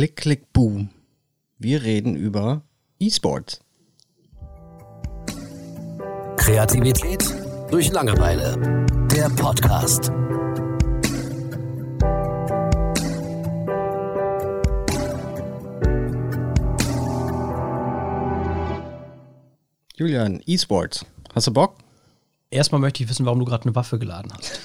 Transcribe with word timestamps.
Klick, 0.00 0.16
Klick, 0.16 0.50
Boom. 0.54 0.88
Wir 1.58 1.82
reden 1.82 2.16
über 2.16 2.62
E-Sports. 3.00 3.60
Kreativität 6.38 7.22
durch 7.70 7.92
Langeweile. 7.92 8.86
Der 9.08 9.28
Podcast. 9.28 10.10
Julian, 19.96 20.40
E-Sports. 20.46 21.04
Hast 21.34 21.46
du 21.46 21.52
Bock? 21.52 21.76
Erstmal 22.48 22.80
möchte 22.80 23.02
ich 23.02 23.10
wissen, 23.10 23.26
warum 23.26 23.38
du 23.38 23.44
gerade 23.44 23.64
eine 23.64 23.74
Waffe 23.74 23.98
geladen 23.98 24.32
hast. 24.32 24.60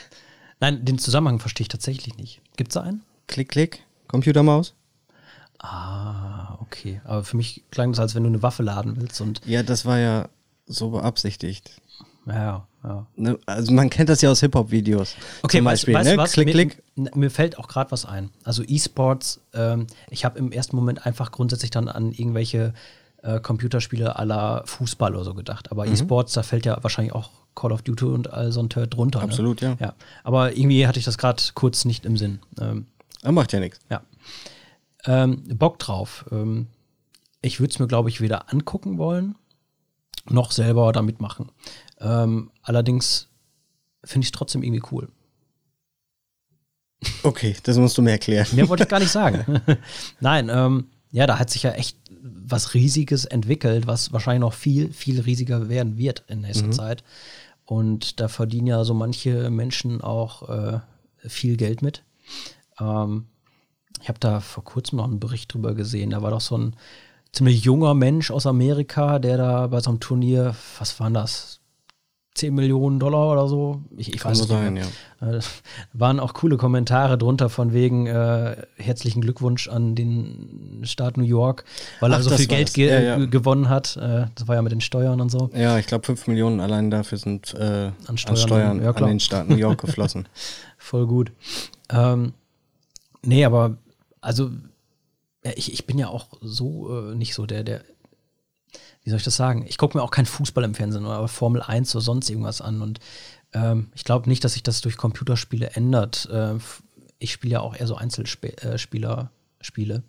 Nein, 0.58 0.86
den 0.86 0.98
Zusammenhang 0.98 1.38
verstehe 1.38 1.64
ich 1.64 1.68
tatsächlich 1.68 2.16
nicht. 2.16 2.40
Gibt 2.56 2.70
es 2.70 2.74
da 2.76 2.80
einen? 2.80 3.02
Klick, 3.26 3.50
Klick, 3.50 3.84
Computermaus. 4.10 4.74
Ah, 5.58 6.56
okay. 6.60 7.00
Aber 7.04 7.22
für 7.22 7.36
mich 7.36 7.62
klang 7.70 7.92
das, 7.92 8.00
als 8.00 8.14
wenn 8.14 8.22
du 8.24 8.28
eine 8.28 8.42
Waffe 8.42 8.62
laden 8.62 8.96
willst 9.00 9.20
und. 9.20 9.40
Ja, 9.46 9.62
das 9.62 9.84
war 9.84 9.98
ja 9.98 10.28
so 10.66 10.90
beabsichtigt. 10.90 11.70
Ja, 12.26 12.66
ja. 12.84 13.06
Ne, 13.16 13.38
also 13.46 13.72
man 13.72 13.90
kennt 13.90 14.08
das 14.08 14.20
ja 14.22 14.30
aus 14.30 14.40
Hip-Hop-Videos. 14.40 15.14
Okay, 15.42 15.58
zum 15.58 15.66
weißt, 15.66 15.82
Beispiel, 15.82 15.94
weißt 15.94 16.10
ne? 16.10 16.16
was? 16.16 16.32
Klick, 16.32 16.46
mir, 16.46 16.52
klick. 16.52 16.82
Mir 17.14 17.30
fällt 17.30 17.58
auch 17.58 17.68
gerade 17.68 17.90
was 17.90 18.04
ein. 18.04 18.30
Also 18.44 18.62
E-Sports, 18.62 19.40
ähm, 19.54 19.86
ich 20.10 20.24
habe 20.24 20.38
im 20.38 20.52
ersten 20.52 20.76
Moment 20.76 21.06
einfach 21.06 21.30
grundsätzlich 21.32 21.70
dann 21.70 21.88
an 21.88 22.12
irgendwelche 22.12 22.72
äh, 23.22 23.40
Computerspiele 23.40 24.14
la 24.24 24.62
Fußball 24.64 25.14
oder 25.14 25.24
so 25.24 25.34
gedacht. 25.34 25.70
Aber 25.70 25.86
Mhm. 25.86 25.92
E-Sports, 25.92 26.32
da 26.32 26.42
fällt 26.42 26.64
ja 26.66 26.78
wahrscheinlich 26.82 27.14
auch 27.14 27.30
Call 27.54 27.72
of 27.72 27.82
Duty 27.82 28.04
und 28.06 28.32
all 28.32 28.52
so 28.52 28.60
ein 28.60 28.68
Turd 28.70 28.94
drunter. 28.94 29.20
Absolut, 29.20 29.60
ne? 29.60 29.76
ja. 29.80 29.86
ja. 29.88 29.94
Aber 30.24 30.56
irgendwie 30.56 30.86
hatte 30.86 30.98
ich 30.98 31.04
das 31.04 31.18
gerade 31.18 31.42
kurz 31.54 31.84
nicht 31.84 32.06
im 32.06 32.16
Sinn. 32.16 32.40
Ähm, 32.60 32.86
Ah, 33.22 33.32
macht 33.32 33.52
ja 33.52 33.60
nichts. 33.60 33.80
ja. 33.90 34.00
Ähm, 35.04 35.42
Bock 35.56 35.78
drauf. 35.78 36.26
Ähm, 36.30 36.66
ich 37.42 37.60
würde 37.60 37.72
es 37.72 37.78
mir, 37.78 37.86
glaube 37.86 38.08
ich, 38.08 38.20
weder 38.20 38.52
angucken 38.52 38.98
wollen, 38.98 39.36
noch 40.28 40.52
selber 40.52 40.92
damit 40.92 41.20
machen. 41.20 41.50
Ähm, 41.98 42.50
allerdings 42.62 43.28
finde 44.04 44.24
ich 44.24 44.28
es 44.28 44.32
trotzdem 44.32 44.62
irgendwie 44.62 44.82
cool. 44.92 45.08
Okay, 47.22 47.56
das 47.62 47.78
musst 47.78 47.96
du 47.96 48.02
mir 48.02 48.10
erklären. 48.12 48.46
Mehr 48.52 48.68
wollte 48.68 48.82
ich 48.82 48.88
gar 48.88 49.00
nicht 49.00 49.10
sagen. 49.10 49.62
Nein, 50.20 50.50
ähm, 50.52 50.88
ja, 51.10 51.26
da 51.26 51.38
hat 51.38 51.50
sich 51.50 51.62
ja 51.62 51.72
echt 51.72 51.96
was 52.22 52.74
Riesiges 52.74 53.24
entwickelt, 53.24 53.86
was 53.86 54.12
wahrscheinlich 54.12 54.40
noch 54.40 54.52
viel, 54.52 54.92
viel 54.92 55.20
riesiger 55.20 55.68
werden 55.68 55.96
wird 55.96 56.24
in 56.28 56.42
nächster 56.42 56.70
Zeit. 56.70 57.02
Und 57.64 58.20
da 58.20 58.28
verdienen 58.28 58.66
ja 58.66 58.84
so 58.84 58.94
manche 58.94 59.48
Menschen 59.48 60.00
auch 60.00 60.48
äh, 60.48 60.80
viel 61.28 61.56
Geld 61.56 61.82
mit. 61.82 62.02
Ähm, 62.78 63.26
ich 64.02 64.08
habe 64.08 64.18
da 64.18 64.40
vor 64.40 64.64
kurzem 64.64 64.98
noch 64.98 65.04
einen 65.04 65.20
Bericht 65.20 65.52
drüber 65.52 65.74
gesehen. 65.74 66.10
Da 66.10 66.22
war 66.22 66.30
doch 66.30 66.40
so 66.40 66.56
ein 66.56 66.76
ziemlich 67.32 67.64
junger 67.64 67.94
Mensch 67.94 68.30
aus 68.30 68.46
Amerika, 68.46 69.18
der 69.18 69.36
da 69.36 69.66
bei 69.66 69.80
so 69.80 69.90
einem 69.90 70.00
Turnier, 70.00 70.54
was 70.78 70.98
waren 71.00 71.14
das? 71.14 71.60
10 72.34 72.54
Millionen 72.54 73.00
Dollar 73.00 73.32
oder 73.32 73.48
so. 73.48 73.82
Ich, 73.96 74.14
ich 74.14 74.20
Kann 74.20 74.30
weiß 74.30 74.48
nur 74.48 74.56
es 74.58 74.70
nicht 74.70 74.84
sein, 75.20 75.30
ja. 75.32 75.38
Äh, 75.38 75.40
waren 75.92 76.20
auch 76.20 76.32
coole 76.32 76.56
Kommentare 76.56 77.18
drunter 77.18 77.48
von 77.50 77.72
wegen 77.72 78.06
äh, 78.06 78.56
herzlichen 78.76 79.20
Glückwunsch 79.20 79.68
an 79.68 79.94
den 79.96 80.82
Staat 80.84 81.16
New 81.16 81.24
York, 81.24 81.64
weil 81.98 82.12
Ach, 82.12 82.18
er 82.18 82.22
so 82.22 82.30
viel 82.30 82.46
Geld 82.46 82.72
ge 82.72 82.88
Ja, 82.88 83.18
ja. 83.18 83.26
gewonnen 83.26 83.68
hat. 83.68 83.96
Äh, 83.96 84.26
das 84.34 84.46
war 84.46 84.54
ja 84.54 84.62
mit 84.62 84.70
den 84.70 84.80
Steuern 84.80 85.20
und 85.20 85.30
so. 85.30 85.50
Ja, 85.54 85.76
ich 85.78 85.86
glaube, 85.86 86.06
5 86.06 86.28
Millionen 86.28 86.60
allein 86.60 86.90
dafür 86.90 87.18
sind 87.18 87.52
äh, 87.54 87.90
an 88.06 88.16
Steuern, 88.16 88.36
Steuern, 88.36 88.82
ja, 88.82 88.92
an 88.92 89.06
den 89.06 89.20
Staat 89.20 89.48
New 89.48 89.56
York 89.56 89.80
geflossen. 89.80 90.28
Voll 90.78 91.06
gut. 91.06 91.32
Ähm, 91.90 92.32
nee, 93.22 93.44
aber 93.44 93.76
also 94.20 94.50
ich, 95.42 95.72
ich 95.72 95.86
bin 95.86 95.98
ja 95.98 96.08
auch 96.08 96.28
so 96.40 97.10
äh, 97.10 97.14
nicht 97.14 97.34
so 97.34 97.46
der, 97.46 97.64
der, 97.64 97.84
wie 99.02 99.10
soll 99.10 99.18
ich 99.18 99.24
das 99.24 99.36
sagen? 99.36 99.64
Ich 99.66 99.78
gucke 99.78 99.96
mir 99.96 100.02
auch 100.02 100.10
kein 100.10 100.26
Fußball 100.26 100.64
im 100.64 100.74
Fernsehen 100.74 101.06
oder 101.06 101.26
Formel 101.28 101.62
1 101.62 101.94
oder 101.94 102.02
sonst 102.02 102.28
irgendwas 102.28 102.60
an. 102.60 102.82
Und 102.82 103.00
ähm, 103.52 103.90
ich 103.94 104.04
glaube 104.04 104.28
nicht, 104.28 104.44
dass 104.44 104.52
sich 104.52 104.62
das 104.62 104.80
durch 104.80 104.96
Computerspiele 104.96 105.70
ändert. 105.70 106.28
Äh, 106.30 106.56
ich 107.18 107.32
spiele 107.32 107.54
ja 107.54 107.60
auch 107.60 107.74
eher 107.74 107.86
so 107.86 107.96
Einzelspieler 107.96 109.30
Spiele. 109.60 110.02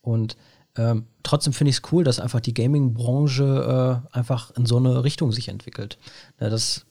Und 0.00 0.36
ähm, 0.76 1.06
trotzdem 1.22 1.52
finde 1.52 1.70
ich 1.70 1.76
es 1.76 1.92
cool, 1.92 2.04
dass 2.04 2.20
einfach 2.20 2.40
die 2.40 2.54
Gaming-Branche 2.54 4.02
äh, 4.12 4.16
einfach 4.16 4.50
in 4.52 4.66
so 4.66 4.78
eine 4.78 5.04
Richtung 5.04 5.32
sich 5.32 5.48
entwickelt. 5.48 5.98
Ja, 6.40 6.48
das, 6.48 6.86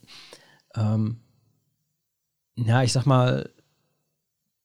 ähm, 0.76 1.18
ja, 2.56 2.84
ich 2.84 2.94
sag 2.94 3.06
mal, 3.06 3.50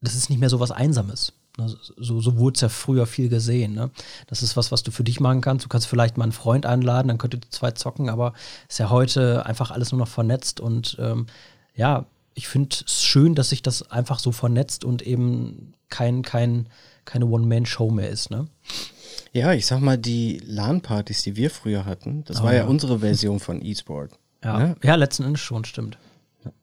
das 0.02 0.14
ist 0.14 0.28
nicht 0.28 0.38
mehr 0.38 0.50
so 0.50 0.60
was 0.60 0.70
Einsames. 0.70 1.32
Ne, 1.56 1.68
So, 1.96 2.20
so 2.20 2.36
wurde 2.38 2.54
es 2.56 2.60
ja 2.60 2.68
früher 2.68 3.06
viel 3.06 3.28
gesehen. 3.28 3.74
Ne? 3.74 3.90
Das 4.26 4.42
ist 4.42 4.56
was, 4.56 4.72
was 4.72 4.82
du 4.82 4.90
für 4.90 5.04
dich 5.04 5.20
machen 5.20 5.40
kannst. 5.40 5.64
Du 5.64 5.68
kannst 5.68 5.86
vielleicht 5.86 6.16
mal 6.18 6.24
einen 6.24 6.32
Freund 6.32 6.66
einladen, 6.66 7.08
dann 7.08 7.18
könnt 7.18 7.34
ihr 7.34 7.40
zwei 7.50 7.70
zocken, 7.72 8.08
aber 8.10 8.32
ist 8.68 8.78
ja 8.78 8.90
heute 8.90 9.46
einfach 9.46 9.70
alles 9.70 9.92
nur 9.92 9.98
noch 9.98 10.08
vernetzt 10.08 10.60
und 10.60 10.96
ähm, 11.00 11.26
ja, 11.74 12.06
ich 12.34 12.48
finde 12.48 12.76
es 12.86 13.02
schön, 13.02 13.34
dass 13.34 13.48
sich 13.50 13.62
das 13.62 13.90
einfach 13.90 14.18
so 14.18 14.30
vernetzt 14.32 14.84
und 14.84 15.00
eben 15.02 15.72
kein, 15.88 16.20
kein, 16.22 16.68
keine 17.06 17.26
One-Man-Show 17.26 17.90
mehr 17.90 18.10
ist. 18.10 18.30
Ne? 18.30 18.48
ja, 19.32 19.52
ich 19.52 19.64
sag 19.66 19.80
mal, 19.80 19.96
die 19.96 20.42
LAN-Partys, 20.44 21.22
die 21.22 21.36
wir 21.36 21.50
früher 21.50 21.84
hatten, 21.86 22.24
das 22.24 22.40
Oh, 22.40 22.44
war 22.44 22.52
ja, 22.52 22.60
ja. 22.60 22.66
unsere 22.66 22.98
Version 23.00 23.40
von 23.40 23.62
E-Sport. 23.64 24.12
Ja. 24.44 24.58
Ne? 24.58 24.76
ja, 24.82 24.94
letzten 24.96 25.24
Endes 25.24 25.40
schon, 25.40 25.64
stimmt. 25.64 25.96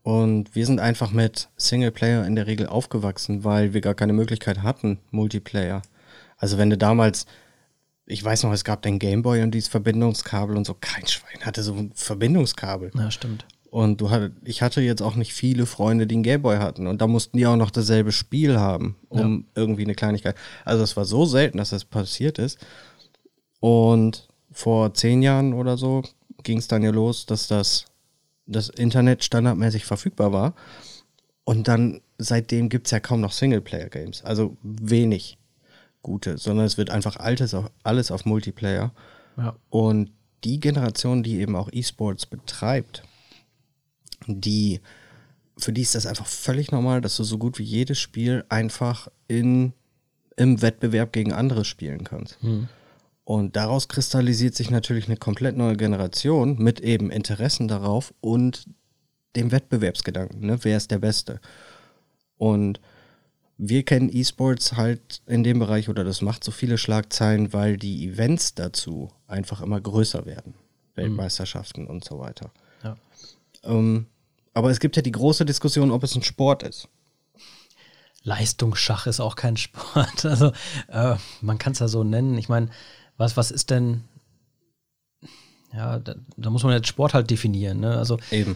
Und 0.01 0.55
wir 0.55 0.65
sind 0.65 0.79
einfach 0.79 1.11
mit 1.11 1.49
Singleplayer 1.57 2.25
in 2.25 2.35
der 2.35 2.47
Regel 2.47 2.67
aufgewachsen, 2.67 3.43
weil 3.43 3.73
wir 3.73 3.81
gar 3.81 3.95
keine 3.95 4.13
Möglichkeit 4.13 4.63
hatten, 4.63 4.99
Multiplayer. 5.11 5.81
Also 6.37 6.57
wenn 6.57 6.69
du 6.69 6.77
damals, 6.77 7.25
ich 8.05 8.23
weiß 8.23 8.43
noch, 8.43 8.51
es 8.51 8.63
gab 8.63 8.81
den 8.81 8.99
Gameboy 8.99 9.43
und 9.43 9.51
dieses 9.51 9.69
Verbindungskabel 9.69 10.57
und 10.57 10.65
so, 10.65 10.75
kein 10.79 11.07
Schwein 11.07 11.45
hatte 11.45 11.63
so 11.63 11.73
ein 11.73 11.91
Verbindungskabel. 11.95 12.91
Ja, 12.95 13.11
stimmt. 13.11 13.45
Und 13.73 14.01
du 14.01 14.11
hatte, 14.11 14.31
ich 14.43 14.61
hatte 14.61 14.81
jetzt 14.81 15.01
auch 15.01 15.15
nicht 15.15 15.33
viele 15.33 15.65
Freunde, 15.65 16.05
die 16.05 16.13
einen 16.13 16.23
Gameboy 16.23 16.57
hatten. 16.57 16.85
Und 16.85 17.01
da 17.01 17.07
mussten 17.07 17.37
die 17.37 17.47
auch 17.47 17.55
noch 17.55 17.71
dasselbe 17.71 18.11
Spiel 18.11 18.59
haben, 18.59 18.97
um 19.09 19.47
irgendwie 19.55 19.83
eine 19.83 19.95
Kleinigkeit. 19.95 20.35
Also 20.63 20.83
es 20.83 20.95
war 20.95 21.05
so 21.05 21.25
selten, 21.25 21.57
dass 21.57 21.71
das 21.71 21.83
passiert 21.83 22.37
ist. 22.37 22.59
Und 23.59 24.27
vor 24.51 24.93
zehn 24.93 25.23
Jahren 25.23 25.53
oder 25.53 25.77
so 25.77 26.03
ging 26.43 26.59
es 26.59 26.67
dann 26.67 26.83
ja 26.83 26.91
los, 26.91 27.25
dass 27.25 27.47
das, 27.47 27.85
das 28.45 28.69
Internet 28.69 29.23
standardmäßig 29.23 29.85
verfügbar 29.85 30.31
war. 30.31 30.55
Und 31.45 31.67
dann 31.67 32.01
seitdem 32.17 32.69
gibt 32.69 32.87
es 32.87 32.91
ja 32.91 32.99
kaum 32.99 33.21
noch 33.21 33.31
Singleplayer-Games. 33.31 34.23
Also 34.23 34.57
wenig 34.63 35.37
gute, 36.01 36.37
sondern 36.37 36.65
es 36.65 36.77
wird 36.77 36.89
einfach 36.89 37.17
altes 37.17 37.53
auf, 37.53 37.71
alles 37.83 38.11
auf 38.11 38.25
Multiplayer. 38.25 38.91
Ja. 39.37 39.55
Und 39.69 40.11
die 40.43 40.59
Generation, 40.59 41.23
die 41.23 41.39
eben 41.39 41.55
auch 41.55 41.69
E-Sports 41.71 42.25
betreibt, 42.25 43.03
die, 44.27 44.81
für 45.57 45.73
die 45.73 45.81
ist 45.81 45.95
das 45.95 46.05
einfach 46.05 46.27
völlig 46.27 46.71
normal, 46.71 47.01
dass 47.01 47.17
du 47.17 47.23
so 47.23 47.37
gut 47.37 47.59
wie 47.59 47.63
jedes 47.63 47.99
Spiel 47.99 48.43
einfach 48.49 49.07
in, 49.27 49.73
im 50.35 50.61
Wettbewerb 50.61 51.13
gegen 51.13 51.33
andere 51.33 51.65
spielen 51.65 52.03
kannst. 52.03 52.37
Und 53.25 53.55
daraus 53.55 53.87
kristallisiert 53.87 54.55
sich 54.55 54.69
natürlich 54.69 55.07
eine 55.07 55.17
komplett 55.17 55.55
neue 55.55 55.77
Generation 55.77 56.57
mit 56.57 56.81
eben 56.81 57.09
Interessen 57.09 57.67
darauf 57.67 58.13
und 58.19 58.67
dem 59.35 59.51
Wettbewerbsgedanken, 59.51 60.45
ne? 60.45 60.59
wer 60.61 60.77
ist 60.77 60.91
der 60.91 60.99
Beste. 60.99 61.39
Und 62.37 62.81
wir 63.57 63.83
kennen 63.83 64.09
E-Sports 64.11 64.73
halt 64.73 65.21
in 65.25 65.43
dem 65.43 65.59
Bereich 65.59 65.87
oder 65.87 66.03
das 66.03 66.21
macht 66.21 66.43
so 66.43 66.51
viele 66.51 66.77
Schlagzeilen, 66.77 67.53
weil 67.53 67.77
die 67.77 68.05
Events 68.05 68.55
dazu 68.55 69.11
einfach 69.27 69.61
immer 69.61 69.79
größer 69.79 70.25
werden. 70.25 70.55
Weltmeisterschaften 70.95 71.87
und 71.87 72.03
so 72.03 72.19
weiter. 72.19 72.51
Ja. 72.83 72.97
Ähm, 73.63 74.07
aber 74.53 74.69
es 74.69 74.79
gibt 74.79 74.95
ja 74.95 75.01
die 75.01 75.11
große 75.11 75.45
Diskussion, 75.45 75.91
ob 75.91 76.03
es 76.03 76.15
ein 76.15 76.23
Sport 76.23 76.63
ist. 76.63 76.87
Leistungsschach 78.23 79.07
ist 79.07 79.19
auch 79.19 79.35
kein 79.35 79.57
Sport. 79.57 80.25
Also 80.25 80.51
äh, 80.89 81.15
man 81.41 81.57
kann 81.57 81.73
es 81.73 81.79
ja 81.79 81.87
so 81.87 82.03
nennen. 82.03 82.37
Ich 82.37 82.49
meine, 82.49 82.69
was, 83.17 83.37
was 83.37 83.51
ist 83.51 83.69
denn, 83.69 84.03
ja, 85.73 85.99
da, 85.99 86.15
da 86.37 86.49
muss 86.49 86.63
man 86.63 86.73
jetzt 86.73 86.87
Sport 86.87 87.13
halt 87.13 87.29
definieren. 87.29 87.79
Ne? 87.79 87.97
Also, 87.97 88.17
Eben. 88.31 88.55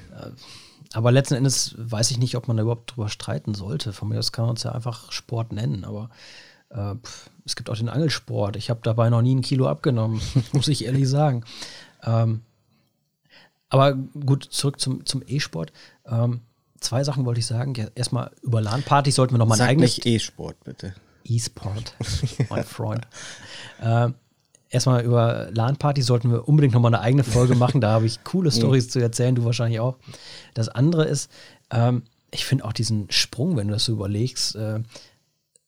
aber 0.94 1.12
letzten 1.12 1.36
Endes 1.36 1.76
weiß 1.78 2.12
ich 2.12 2.18
nicht, 2.18 2.36
ob 2.36 2.48
man 2.48 2.58
da 2.58 2.64
überhaupt 2.64 2.96
drüber 2.96 3.10
streiten 3.10 3.54
sollte. 3.54 3.94
Von 3.94 4.10
mir 4.10 4.20
aus 4.20 4.32
kann 4.32 4.46
man 4.46 4.56
es 4.56 4.64
ja 4.64 4.72
einfach 4.72 5.12
Sport 5.12 5.52
nennen, 5.52 5.84
aber 5.84 6.10
äh, 6.70 6.96
es 7.46 7.56
gibt 7.56 7.70
auch 7.70 7.78
den 7.78 7.90
Angelsport. 7.90 8.56
Ich 8.56 8.70
habe 8.70 8.80
dabei 8.84 9.10
noch 9.10 9.22
nie 9.22 9.36
ein 9.36 9.42
Kilo 9.42 9.68
abgenommen, 9.68 10.22
muss 10.54 10.68
ich 10.68 10.86
ehrlich 10.86 11.10
sagen. 11.10 11.44
Ähm, 12.04 12.42
aber 13.70 13.94
gut, 13.94 14.46
zurück 14.46 14.80
zum, 14.80 15.06
zum 15.06 15.24
E-Sport. 15.26 15.74
Ähm, 16.06 16.42
zwei 16.80 17.04
Sachen 17.04 17.26
wollte 17.26 17.40
ich 17.40 17.46
sagen. 17.46 17.74
Ja, 17.76 17.88
erstmal 17.96 18.32
über 18.42 18.62
LAN-Partys 18.62 19.16
sollten 19.16 19.34
wir 19.34 19.40
noch 19.40 19.48
mal 19.48 19.60
ein 19.60 19.68
eigenes 19.68 19.98
nicht 19.98 20.06
E-Sport, 20.06 20.64
bitte. 20.64 20.94
E-Sport, 21.24 21.96
mein 22.50 22.64
Freund. 22.64 23.08
Ähm, 23.80 24.16
erstmal 24.70 25.04
über 25.04 25.50
LAN-Partys 25.52 26.06
sollten 26.06 26.32
wir 26.32 26.48
unbedingt 26.48 26.74
nochmal 26.74 26.94
eine 26.94 27.04
eigene 27.04 27.24
Folge 27.24 27.56
machen. 27.56 27.82
Da 27.82 27.92
habe 27.92 28.06
ich 28.06 28.24
coole 28.24 28.52
Stories 28.54 28.90
zu 28.90 29.00
erzählen, 29.00 29.36
du 29.36 29.46
wahrscheinlich 29.46 29.80
auch. 29.80 29.98
Das 30.54 30.70
andere 30.70 31.06
ist, 31.06 31.32
ähm, 31.72 32.04
ich 32.32 32.46
finde 32.46 32.66
auch 32.66 32.74
diesen 32.74 33.10
Sprung, 33.10 33.56
wenn 33.58 33.68
du 33.68 33.74
das 33.74 33.86
so 33.86 33.94
überlegst, 33.94 34.56
äh, 34.56 34.82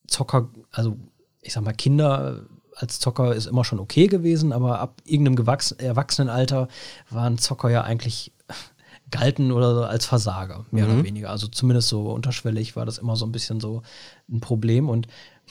Zocker, 0.07 0.49
also 0.71 0.97
ich 1.41 1.53
sag 1.53 1.63
mal, 1.63 1.73
Kinder 1.73 2.41
als 2.75 2.99
Zocker 2.99 3.35
ist 3.35 3.45
immer 3.45 3.65
schon 3.65 3.79
okay 3.79 4.07
gewesen, 4.07 4.53
aber 4.53 4.79
ab 4.79 5.01
irgendeinem 5.05 5.45
Erwachsenenalter 5.77 6.67
waren 7.09 7.37
Zocker 7.37 7.69
ja 7.69 7.83
eigentlich 7.83 8.31
galten 9.11 9.51
oder 9.51 9.75
so 9.75 9.83
als 9.83 10.05
Versager, 10.05 10.65
mehr 10.71 10.85
mhm. 10.85 10.93
oder 10.93 11.03
weniger. 11.03 11.29
Also 11.29 11.47
zumindest 11.47 11.89
so 11.89 12.11
unterschwellig 12.11 12.75
war 12.75 12.85
das 12.85 12.97
immer 12.97 13.15
so 13.15 13.25
ein 13.25 13.31
bisschen 13.31 13.59
so 13.59 13.81
ein 14.29 14.39
Problem. 14.39 14.87
Und 14.87 15.07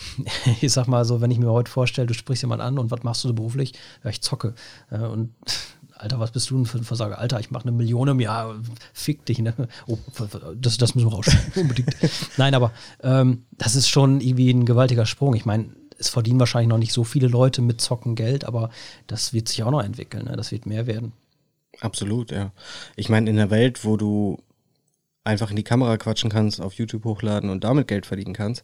ich 0.61 0.73
sag 0.73 0.87
mal 0.87 1.05
so, 1.05 1.21
wenn 1.21 1.31
ich 1.31 1.39
mir 1.39 1.51
heute 1.51 1.71
vorstelle, 1.71 2.07
du 2.07 2.15
sprichst 2.15 2.43
jemand 2.43 2.63
an 2.63 2.79
und 2.79 2.91
was 2.91 3.03
machst 3.03 3.25
du 3.25 3.29
so 3.29 3.35
beruflich? 3.35 3.75
Ja, 4.05 4.11
ich 4.11 4.21
zocke. 4.21 4.55
Und 4.91 5.35
Alter, 5.95 6.21
was 6.21 6.31
bist 6.31 6.51
du 6.51 6.57
denn 6.57 6.67
für 6.67 6.79
ein 6.79 6.85
Versager? 6.85 7.19
Alter, 7.19 7.41
ich 7.41 7.51
mache 7.51 7.65
eine 7.65 7.73
Million 7.73 8.07
im 8.07 8.21
Jahr, 8.21 8.55
fick 8.93 9.25
dich, 9.27 9.41
ne? 9.41 9.53
Oh, 9.89 9.99
das, 10.57 10.77
das 10.77 10.95
müssen 10.95 11.09
wir 11.09 11.15
rausschneiden, 11.15 11.53
unbedingt. 11.63 11.97
Nein, 12.37 12.55
aber 12.55 12.73
ähm, 13.03 13.45
das 13.53 13.75
ist 13.75 13.89
schon 13.89 14.21
irgendwie 14.21 14.51
ein 14.51 14.65
gewaltiger 14.65 15.07
Sprung. 15.07 15.35
Ich 15.35 15.45
meine, 15.45 15.71
es 15.99 16.09
verdienen 16.09 16.39
wahrscheinlich 16.39 16.69
noch 16.69 16.79
nicht 16.79 16.93
so 16.93 17.03
viele 17.03 17.27
Leute 17.27 17.63
mit 17.63 17.81
Zocken 17.81 18.15
Geld, 18.15 18.45
aber 18.45 18.71
das 19.09 19.33
wird 19.33 19.49
sich 19.49 19.65
auch 19.65 19.73
noch 19.73 19.83
entwickeln. 19.83 20.27
Ne? 20.27 20.37
Das 20.37 20.53
wird 20.53 20.67
mehr 20.67 20.87
werden. 20.87 21.13
Absolut, 21.81 22.31
ja. 22.31 22.53
Ich 22.95 23.09
meine, 23.09 23.29
in 23.29 23.37
der 23.37 23.51
Welt, 23.51 23.85
wo 23.85 23.97
du 23.97 24.39
einfach 25.25 25.51
in 25.51 25.57
die 25.57 25.65
Kamera 25.65 25.97
quatschen 25.97 26.31
kannst, 26.31 26.61
auf 26.61 26.75
YouTube 26.75 27.05
hochladen 27.05 27.51
und 27.51 27.65
damit 27.65 27.89
Geld 27.89 28.07
verdienen 28.07 28.35
kannst, 28.35 28.63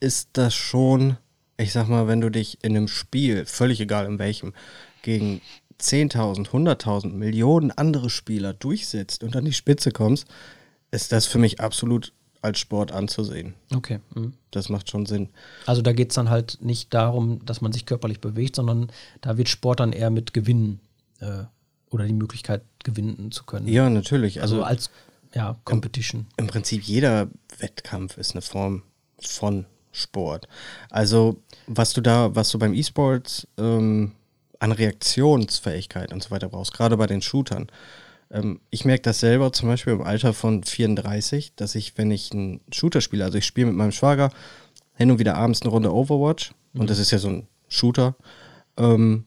ist 0.00 0.30
das 0.34 0.54
schon, 0.54 1.16
ich 1.56 1.72
sag 1.72 1.88
mal, 1.88 2.06
wenn 2.06 2.20
du 2.20 2.30
dich 2.30 2.58
in 2.62 2.76
einem 2.76 2.88
Spiel, 2.88 3.46
völlig 3.46 3.80
egal 3.80 4.06
in 4.06 4.18
welchem, 4.18 4.52
gegen 5.02 5.40
10.000, 5.80 6.48
100.000, 6.48 7.08
Millionen 7.08 7.70
andere 7.70 8.10
Spieler 8.10 8.54
durchsetzt 8.54 9.22
und 9.22 9.36
an 9.36 9.44
die 9.44 9.52
Spitze 9.52 9.90
kommst, 9.90 10.26
ist 10.90 11.12
das 11.12 11.26
für 11.26 11.38
mich 11.38 11.60
absolut 11.60 12.12
als 12.40 12.58
Sport 12.58 12.92
anzusehen. 12.92 13.54
Okay. 13.74 14.00
Mhm. 14.14 14.34
Das 14.50 14.68
macht 14.68 14.90
schon 14.90 15.06
Sinn. 15.06 15.30
Also 15.66 15.82
da 15.82 15.92
geht 15.92 16.10
es 16.10 16.14
dann 16.14 16.28
halt 16.28 16.58
nicht 16.60 16.92
darum, 16.92 17.44
dass 17.44 17.60
man 17.60 17.72
sich 17.72 17.86
körperlich 17.86 18.20
bewegt, 18.20 18.56
sondern 18.56 18.92
da 19.22 19.38
wird 19.38 19.48
Sport 19.48 19.80
dann 19.80 19.92
eher 19.92 20.10
mit 20.10 20.34
Gewinnen 20.34 20.80
äh, 21.20 21.44
oder 21.90 22.06
die 22.06 22.12
Möglichkeit 22.12 22.62
gewinnen 22.84 23.32
zu 23.32 23.44
können. 23.44 23.66
Ja, 23.66 23.88
natürlich. 23.88 24.42
Also, 24.42 24.56
also 24.56 24.64
als 24.64 24.90
ja, 25.34 25.56
Competition. 25.64 26.26
Im, 26.36 26.44
Im, 26.44 26.46
Prinzip 26.46 26.82
jeder 26.82 27.28
Wettkampf 27.58 28.18
ist 28.18 28.32
eine 28.32 28.42
Form 28.42 28.82
von 29.18 29.64
Sport. 29.94 30.48
Also 30.90 31.40
was 31.66 31.92
du 31.92 32.00
da, 32.00 32.34
was 32.34 32.50
du 32.50 32.58
beim 32.58 32.74
E-Sports 32.74 33.48
ähm, 33.58 34.12
an 34.58 34.72
Reaktionsfähigkeit 34.72 36.12
und 36.12 36.22
so 36.22 36.30
weiter 36.30 36.48
brauchst, 36.48 36.74
gerade 36.74 36.96
bei 36.96 37.06
den 37.06 37.22
Shootern, 37.22 37.68
ähm, 38.30 38.60
ich 38.70 38.84
merke 38.84 39.02
das 39.02 39.20
selber 39.20 39.52
zum 39.52 39.68
Beispiel 39.68 39.94
im 39.94 40.02
Alter 40.02 40.34
von 40.34 40.64
34, 40.64 41.54
dass 41.54 41.74
ich, 41.74 41.96
wenn 41.96 42.10
ich 42.10 42.32
einen 42.32 42.60
Shooter 42.72 43.00
spiele, 43.00 43.24
also 43.24 43.38
ich 43.38 43.46
spiele 43.46 43.68
mit 43.68 43.76
meinem 43.76 43.92
Schwager 43.92 44.30
hin 44.94 45.10
und 45.10 45.18
wieder 45.18 45.36
abends 45.36 45.62
eine 45.62 45.70
Runde 45.70 45.92
Overwatch 45.92 46.52
mhm. 46.72 46.82
und 46.82 46.90
das 46.90 46.98
ist 46.98 47.10
ja 47.10 47.18
so 47.18 47.28
ein 47.28 47.46
Shooter, 47.68 48.16
ähm, 48.76 49.24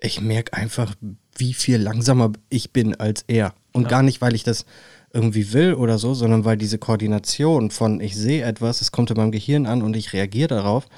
ich 0.00 0.20
merke 0.20 0.52
einfach, 0.52 0.94
wie 1.36 1.54
viel 1.54 1.78
langsamer 1.78 2.32
ich 2.48 2.72
bin 2.72 2.94
als 2.94 3.24
er. 3.26 3.54
Und 3.72 3.84
ja. 3.84 3.88
gar 3.88 4.02
nicht, 4.02 4.20
weil 4.20 4.34
ich 4.34 4.44
das 4.44 4.66
irgendwie 5.14 5.52
will 5.52 5.74
oder 5.74 5.98
so, 5.98 6.12
sondern 6.12 6.44
weil 6.44 6.56
diese 6.56 6.78
Koordination 6.78 7.70
von 7.70 8.00
ich 8.00 8.16
sehe 8.16 8.44
etwas, 8.44 8.80
es 8.80 8.92
kommt 8.92 9.10
in 9.10 9.16
meinem 9.16 9.32
Gehirn 9.32 9.66
an 9.66 9.82
und 9.82 9.94
ich 9.96 10.12
reagiere 10.12 10.48
darauf, 10.48 10.88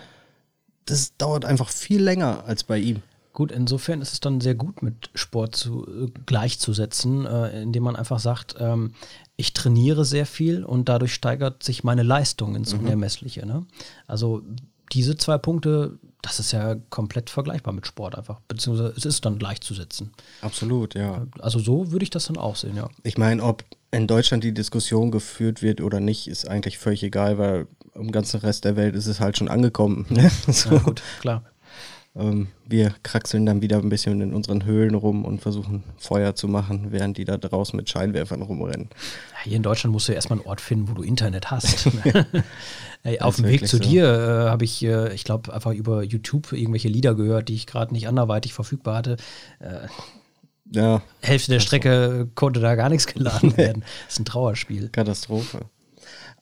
das 0.87 1.17
dauert 1.19 1.45
einfach 1.45 1.69
viel 1.69 2.03
länger 2.03 2.45
als 2.47 2.65
bei 2.65 2.79
ihm. 2.79 3.03
Gut, 3.35 3.53
insofern 3.53 4.01
ist 4.01 4.15
es 4.15 4.21
dann 4.21 4.41
sehr 4.41 4.55
gut, 4.55 4.83
mit 4.83 5.11
Sport 5.15 5.55
zu, 5.55 5.87
äh, 5.87 6.11
gleichzusetzen, 6.25 7.27
äh, 7.27 7.61
indem 7.61 7.83
man 7.83 7.95
einfach 7.95 8.19
sagt, 8.19 8.55
ähm, 8.59 8.93
ich 9.37 9.53
trainiere 9.53 10.07
sehr 10.07 10.25
viel 10.25 10.65
und 10.65 10.89
dadurch 10.89 11.13
steigert 11.13 11.63
sich 11.63 11.85
meine 11.85 12.03
Leistung 12.03 12.57
ins 12.57 12.73
mhm. 12.73 12.81
Unermessliche. 12.81 13.45
Ne? 13.45 13.67
Also 14.07 14.43
diese 14.93 15.19
zwei 15.19 15.37
Punkte, 15.37 15.99
das 16.27 16.41
ist 16.41 16.51
ja 16.51 16.75
komplett 16.91 17.31
vergleichbar 17.31 17.73
mit 17.73 17.87
Sport 17.87 18.17
einfach, 18.17 18.41
beziehungsweise 18.49 18.93
es 18.97 19.05
ist 19.05 19.25
dann 19.25 19.39
gleichzusetzen. 19.39 20.11
Absolut, 20.41 20.97
ja. 20.97 21.25
Also 21.39 21.61
so 21.61 21.93
würde 21.93 22.03
ich 22.03 22.11
das 22.11 22.27
dann 22.27 22.37
auch 22.37 22.57
sehen, 22.57 22.77
ja. 22.77 22.89
Ich 23.05 23.17
meine, 23.17 23.45
ob 23.45 23.65
in 23.93 24.09
Deutschland 24.09 24.43
die 24.43 24.53
Diskussion 24.53 25.13
geführt 25.13 25.63
wird 25.63 25.81
oder 25.81 26.01
nicht, 26.01 26.27
ist 26.27 26.49
eigentlich 26.49 26.79
völlig 26.79 27.05
egal, 27.05 27.39
weil 27.39 27.69
im 27.95 28.11
ganzen 28.11 28.41
Rest 28.41 28.65
der 28.65 28.75
Welt 28.75 28.97
ist 28.97 29.07
es 29.07 29.21
halt 29.21 29.39
schon 29.39 29.49
angekommen. 29.49 30.05
Ne? 30.17 30.31
So. 30.49 30.71
Ja, 30.71 30.79
gut, 30.79 31.03
klar. 31.21 31.45
Ähm, 32.17 32.49
wir 32.65 32.95
kraxeln 33.03 33.45
dann 33.45 33.61
wieder 33.61 33.77
ein 33.77 33.91
bisschen 33.91 34.21
in 34.23 34.33
unseren 34.33 34.65
Höhlen 34.65 34.95
rum 34.95 35.25
und 35.25 35.43
versuchen 35.43 35.85
Feuer 35.99 36.35
zu 36.35 36.49
machen, 36.49 36.87
während 36.91 37.19
die 37.19 37.25
da 37.25 37.37
draußen 37.37 37.77
mit 37.77 37.91
Scheinwerfern 37.91 38.41
rumrennen. 38.41 38.89
Hier 39.45 39.57
in 39.57 39.63
Deutschland 39.63 39.93
musst 39.93 40.09
du 40.09 40.13
erstmal 40.13 40.39
einen 40.39 40.49
Ort 40.49 40.63
finden, 40.63 40.89
wo 40.89 40.95
du 40.95 41.03
Internet 41.03 41.51
hast. 41.51 41.89
Ey, 43.03 43.21
auf 43.21 43.37
dem 43.37 43.45
Weg 43.45 43.69
zu 43.69 43.77
so. 43.77 43.83
dir 43.83 44.05
äh, 44.05 44.51
habe 44.51 44.65
ich, 44.65 44.83
äh, 44.83 45.15
ich 45.15 45.25
glaube, 45.25 45.53
einfach 45.53 45.73
über 45.73 46.03
YouTube 46.03 46.53
irgendwelche 46.53 46.89
Lieder 46.89 47.15
gehört, 47.15 47.49
die 47.49 47.55
ich 47.55 47.67
gerade 47.67 47.93
nicht 47.93 48.09
anderweitig 48.09 48.55
verfügbar 48.55 48.97
hatte. 48.97 49.17
Äh, 49.59 49.87
ja. 50.73 51.03
Hälfte 51.21 51.53
der 51.53 51.61
Strecke 51.61 52.29
konnte 52.35 52.61
da 52.61 52.75
gar 52.75 52.89
nichts 52.89 53.07
geladen 53.07 53.57
werden. 53.57 53.85
Das 54.07 54.15
ist 54.15 54.21
ein 54.21 54.25
Trauerspiel. 54.25 54.89
Katastrophe. 54.89 55.61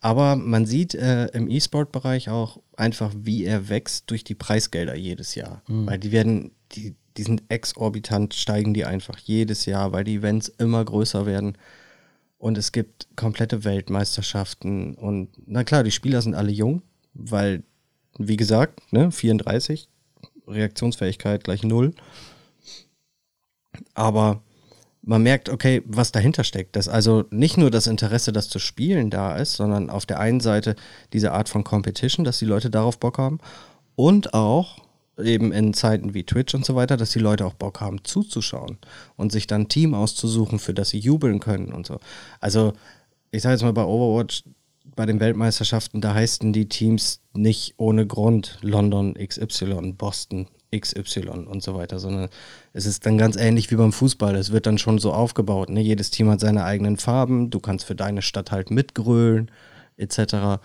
Aber 0.01 0.35
man 0.35 0.65
sieht 0.65 0.93
äh, 0.93 1.27
im 1.27 1.49
E-Sport-Bereich 1.49 2.29
auch 2.29 2.59
einfach, 2.77 3.13
wie 3.17 3.45
er 3.45 3.69
wächst 3.69 4.09
durch 4.11 4.23
die 4.23 4.35
Preisgelder 4.35 4.95
jedes 4.95 5.35
Jahr. 5.35 5.61
Mhm. 5.67 5.87
Weil 5.87 5.99
die 5.99 6.11
werden, 6.11 6.51
die, 6.73 6.95
die 7.17 7.23
sind 7.23 7.43
exorbitant, 7.49 8.33
steigen 8.33 8.73
die 8.73 8.85
einfach 8.85 9.17
jedes 9.17 9.65
Jahr, 9.65 9.91
weil 9.91 10.03
die 10.03 10.15
Events 10.15 10.49
immer 10.49 10.83
größer 10.83 11.25
werden. 11.25 11.57
Und 12.37 12.57
es 12.57 12.71
gibt 12.71 13.07
komplette 13.15 13.63
Weltmeisterschaften. 13.63 14.95
Und 14.95 15.29
na 15.47 15.63
klar, 15.63 15.83
die 15.83 15.91
Spieler 15.91 16.21
sind 16.21 16.35
alle 16.35 16.51
jung, 16.51 16.81
weil, 17.13 17.63
wie 18.17 18.37
gesagt, 18.37 18.81
ne, 18.91 19.11
34, 19.11 19.89
Reaktionsfähigkeit 20.47 21.43
gleich 21.43 21.63
null. 21.63 21.93
Aber 23.93 24.43
man 25.05 25.21
merkt, 25.21 25.49
okay, 25.49 25.83
was 25.85 26.11
dahinter 26.11 26.43
steckt. 26.43 26.75
Dass 26.75 26.87
also 26.87 27.25
nicht 27.29 27.57
nur 27.57 27.71
das 27.71 27.87
Interesse, 27.87 28.33
das 28.33 28.49
zu 28.49 28.59
spielen 28.59 29.09
da 29.09 29.35
ist, 29.37 29.53
sondern 29.53 29.89
auf 29.89 30.05
der 30.05 30.19
einen 30.19 30.39
Seite 30.39 30.75
diese 31.13 31.31
Art 31.31 31.47
von 31.47 31.63
Competition, 31.63 32.25
dass 32.25 32.39
die 32.39 32.45
Leute 32.45 32.69
darauf 32.69 32.99
Bock 32.99 33.17
haben 33.17 33.39
und 33.95 34.33
auch 34.33 34.77
eben 35.17 35.51
in 35.53 35.73
Zeiten 35.73 36.13
wie 36.13 36.23
Twitch 36.23 36.53
und 36.55 36.65
so 36.65 36.75
weiter, 36.75 36.97
dass 36.97 37.11
die 37.11 37.19
Leute 37.19 37.45
auch 37.45 37.53
Bock 37.53 37.79
haben 37.79 38.03
zuzuschauen 38.03 38.77
und 39.15 39.31
sich 39.31 39.47
dann 39.47 39.61
ein 39.61 39.69
Team 39.69 39.93
auszusuchen, 39.93 40.59
für 40.59 40.73
das 40.73 40.89
sie 40.89 40.99
jubeln 40.99 41.39
können 41.39 41.71
und 41.71 41.85
so. 41.85 41.99
Also 42.41 42.73
ich 43.31 43.43
sage 43.43 43.53
jetzt 43.53 43.63
mal 43.63 43.73
bei 43.73 43.85
Overwatch, 43.85 44.43
bei 44.95 45.05
den 45.05 45.19
Weltmeisterschaften, 45.19 46.01
da 46.01 46.13
heißen 46.13 46.51
die 46.51 46.67
Teams 46.67 47.21
nicht 47.33 47.75
ohne 47.77 48.07
Grund 48.07 48.57
London 48.61 49.13
XY, 49.13 49.93
Boston 49.97 50.47
XY 50.79 51.29
und 51.29 51.63
so 51.63 51.75
weiter, 51.75 51.99
sondern 51.99 52.29
es 52.73 52.85
ist 52.85 53.05
dann 53.05 53.17
ganz 53.17 53.35
ähnlich 53.35 53.71
wie 53.71 53.75
beim 53.75 53.93
Fußball. 53.93 54.35
Es 54.35 54.51
wird 54.51 54.65
dann 54.65 54.77
schon 54.77 54.99
so 54.99 55.13
aufgebaut. 55.13 55.69
Ne? 55.69 55.81
Jedes 55.81 56.11
Team 56.11 56.29
hat 56.29 56.39
seine 56.39 56.63
eigenen 56.63 56.97
Farben, 56.97 57.49
du 57.49 57.59
kannst 57.59 57.85
für 57.85 57.95
deine 57.95 58.21
Stadt 58.21 58.51
halt 58.51 58.71
mitgrölen, 58.71 59.51
etc. 59.97 60.61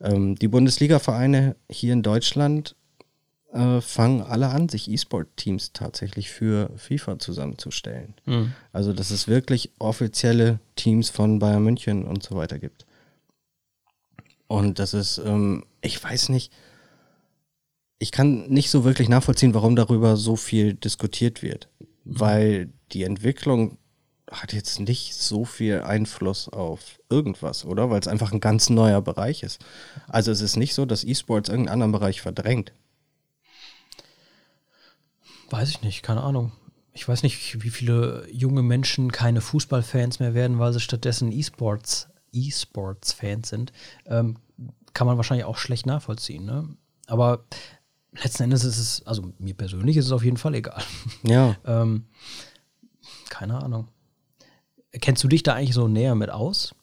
Ähm, 0.00 0.36
die 0.36 0.48
Bundesliga-Vereine 0.48 1.56
hier 1.68 1.92
in 1.92 2.02
Deutschland 2.02 2.74
äh, 3.52 3.80
fangen 3.80 4.22
alle 4.22 4.48
an, 4.48 4.68
sich 4.68 4.90
E-Sport-Teams 4.90 5.72
tatsächlich 5.72 6.30
für 6.30 6.70
FIFA 6.76 7.18
zusammenzustellen. 7.18 8.14
Mhm. 8.24 8.52
Also, 8.72 8.92
dass 8.92 9.10
es 9.10 9.28
wirklich 9.28 9.70
offizielle 9.78 10.58
Teams 10.74 11.10
von 11.10 11.38
Bayern 11.38 11.62
München 11.62 12.04
und 12.04 12.22
so 12.22 12.34
weiter 12.34 12.58
gibt. 12.58 12.86
Und 14.48 14.78
das 14.78 14.94
ist, 14.94 15.18
ähm, 15.18 15.64
ich 15.80 16.02
weiß 16.02 16.28
nicht, 16.30 16.52
ich 18.02 18.10
kann 18.10 18.48
nicht 18.48 18.68
so 18.68 18.82
wirklich 18.82 19.08
nachvollziehen, 19.08 19.54
warum 19.54 19.76
darüber 19.76 20.16
so 20.16 20.34
viel 20.34 20.74
diskutiert 20.74 21.40
wird. 21.40 21.68
Mhm. 21.78 21.86
Weil 22.20 22.72
die 22.90 23.04
Entwicklung 23.04 23.78
hat 24.28 24.52
jetzt 24.52 24.80
nicht 24.80 25.14
so 25.14 25.44
viel 25.44 25.82
Einfluss 25.82 26.48
auf 26.48 26.98
irgendwas, 27.08 27.64
oder? 27.64 27.90
Weil 27.90 28.00
es 28.00 28.08
einfach 28.08 28.32
ein 28.32 28.40
ganz 28.40 28.70
neuer 28.70 29.00
Bereich 29.02 29.44
ist. 29.44 29.64
Also 30.08 30.32
es 30.32 30.40
ist 30.40 30.56
nicht 30.56 30.74
so, 30.74 30.84
dass 30.84 31.04
E-Sports 31.04 31.48
irgendeinen 31.48 31.74
anderen 31.74 31.92
Bereich 31.92 32.20
verdrängt. 32.20 32.72
Weiß 35.50 35.68
ich 35.68 35.82
nicht, 35.82 36.02
keine 36.02 36.24
Ahnung. 36.24 36.50
Ich 36.92 37.06
weiß 37.06 37.22
nicht, 37.22 37.62
wie 37.62 37.70
viele 37.70 38.26
junge 38.32 38.64
Menschen 38.64 39.12
keine 39.12 39.40
Fußballfans 39.40 40.18
mehr 40.18 40.34
werden, 40.34 40.58
weil 40.58 40.72
sie 40.72 40.80
stattdessen 40.80 41.30
E-Sports, 41.30 42.08
E-Sports-Fans 42.32 43.48
sind. 43.48 43.72
Ähm, 44.06 44.38
kann 44.92 45.06
man 45.06 45.18
wahrscheinlich 45.18 45.46
auch 45.46 45.58
schlecht 45.58 45.86
nachvollziehen. 45.86 46.44
Ne? 46.44 46.68
Aber 47.06 47.44
letzten 48.12 48.44
Endes 48.44 48.64
ist 48.64 48.78
es, 48.78 49.06
also 49.06 49.32
mir 49.38 49.54
persönlich 49.54 49.96
ist 49.96 50.06
es 50.06 50.12
auf 50.12 50.24
jeden 50.24 50.36
Fall 50.36 50.54
egal. 50.54 50.82
Ja. 51.22 51.56
ähm, 51.66 52.04
keine 53.28 53.62
Ahnung. 53.62 53.88
Kennst 54.92 55.24
du 55.24 55.28
dich 55.28 55.42
da 55.42 55.54
eigentlich 55.54 55.74
so 55.74 55.88
näher 55.88 56.14
mit 56.14 56.30
aus? 56.30 56.74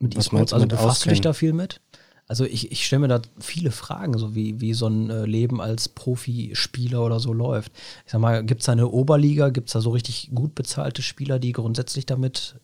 Mit 0.00 0.16
Was 0.16 0.32
meinst 0.32 0.52
du 0.52 0.56
Also 0.56 0.66
befasst 0.66 0.88
auskennen? 0.88 1.10
du 1.10 1.14
dich 1.14 1.20
da 1.20 1.32
viel 1.34 1.52
mit? 1.52 1.80
Also 2.26 2.44
ich, 2.46 2.72
ich 2.72 2.86
stelle 2.86 3.00
mir 3.00 3.08
da 3.08 3.20
viele 3.38 3.70
Fragen, 3.70 4.16
so 4.16 4.34
wie, 4.34 4.60
wie 4.60 4.72
so 4.72 4.86
ein 4.86 5.10
äh, 5.10 5.26
Leben 5.26 5.60
als 5.60 5.90
Profispieler 5.90 7.04
oder 7.04 7.20
so 7.20 7.34
läuft. 7.34 7.72
Ich 8.06 8.12
sag 8.12 8.20
mal, 8.20 8.42
gibt 8.44 8.62
es 8.62 8.66
da 8.66 8.72
eine 8.72 8.88
Oberliga, 8.88 9.50
gibt 9.50 9.68
es 9.68 9.74
da 9.74 9.82
so 9.82 9.90
richtig 9.90 10.30
gut 10.34 10.54
bezahlte 10.54 11.02
Spieler, 11.02 11.38
die 11.38 11.52
grundsätzlich 11.52 12.06
damit 12.06 12.56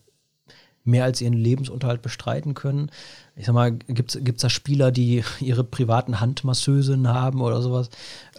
mehr 0.83 1.03
als 1.03 1.21
ihren 1.21 1.33
Lebensunterhalt 1.33 2.01
bestreiten 2.01 2.53
können. 2.53 2.89
Ich 3.35 3.45
sag 3.45 3.53
mal, 3.53 3.71
gibt 3.71 4.15
es 4.15 4.41
da 4.41 4.49
Spieler, 4.49 4.91
die 4.91 5.23
ihre 5.39 5.63
privaten 5.63 6.19
Handmasseusen 6.19 7.07
haben 7.07 7.41
oder 7.41 7.61
sowas? 7.61 7.89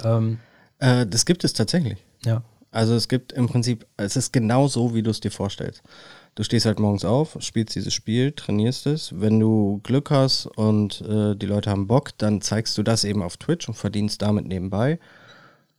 Ähm, 0.03 0.39
äh, 0.79 1.07
das 1.07 1.25
gibt 1.27 1.45
es 1.45 1.53
tatsächlich. 1.53 1.99
Ja. 2.25 2.43
Also 2.71 2.95
es 2.95 3.09
gibt 3.09 3.33
im 3.33 3.49
Prinzip, 3.49 3.87
es 3.99 4.17
ist 4.17 4.33
genau 4.33 4.67
so, 4.67 4.95
wie 4.95 5.03
du 5.03 5.11
es 5.11 5.21
dir 5.21 5.31
vorstellst. 5.31 5.83
Du 6.35 6.43
stehst 6.43 6.65
halt 6.65 6.81
morgens 6.81 7.05
auf, 7.05 7.37
spielst 7.41 7.75
dieses 7.75 7.93
Spiel, 7.93 8.33
trainierst 8.33 8.87
es. 8.87 9.13
Wenn 9.21 9.39
du 9.39 9.81
Glück 9.83 10.11
hast 10.11 10.47
und 10.47 11.03
äh, 11.03 11.37
die 11.37 11.45
Leute 11.45 11.71
haben 11.71 11.87
Bock, 11.87 12.17
dann 12.17 12.41
zeigst 12.41 12.77
du 12.79 12.83
das 12.83 13.05
eben 13.05 13.23
auf 13.23 13.37
Twitch 13.37 13.69
und 13.69 13.75
verdienst 13.75 14.23
damit 14.23 14.47
nebenbei. 14.47 14.99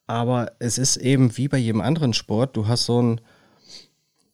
Aber 0.05 0.51
es 0.59 0.77
ist 0.77 0.97
eben 0.97 1.35
wie 1.37 1.47
bei 1.47 1.57
jedem 1.57 1.81
anderen 1.81 2.13
Sport, 2.13 2.55
du 2.55 2.67
hast 2.67 2.85
so 2.85 3.01
ein, 3.01 3.21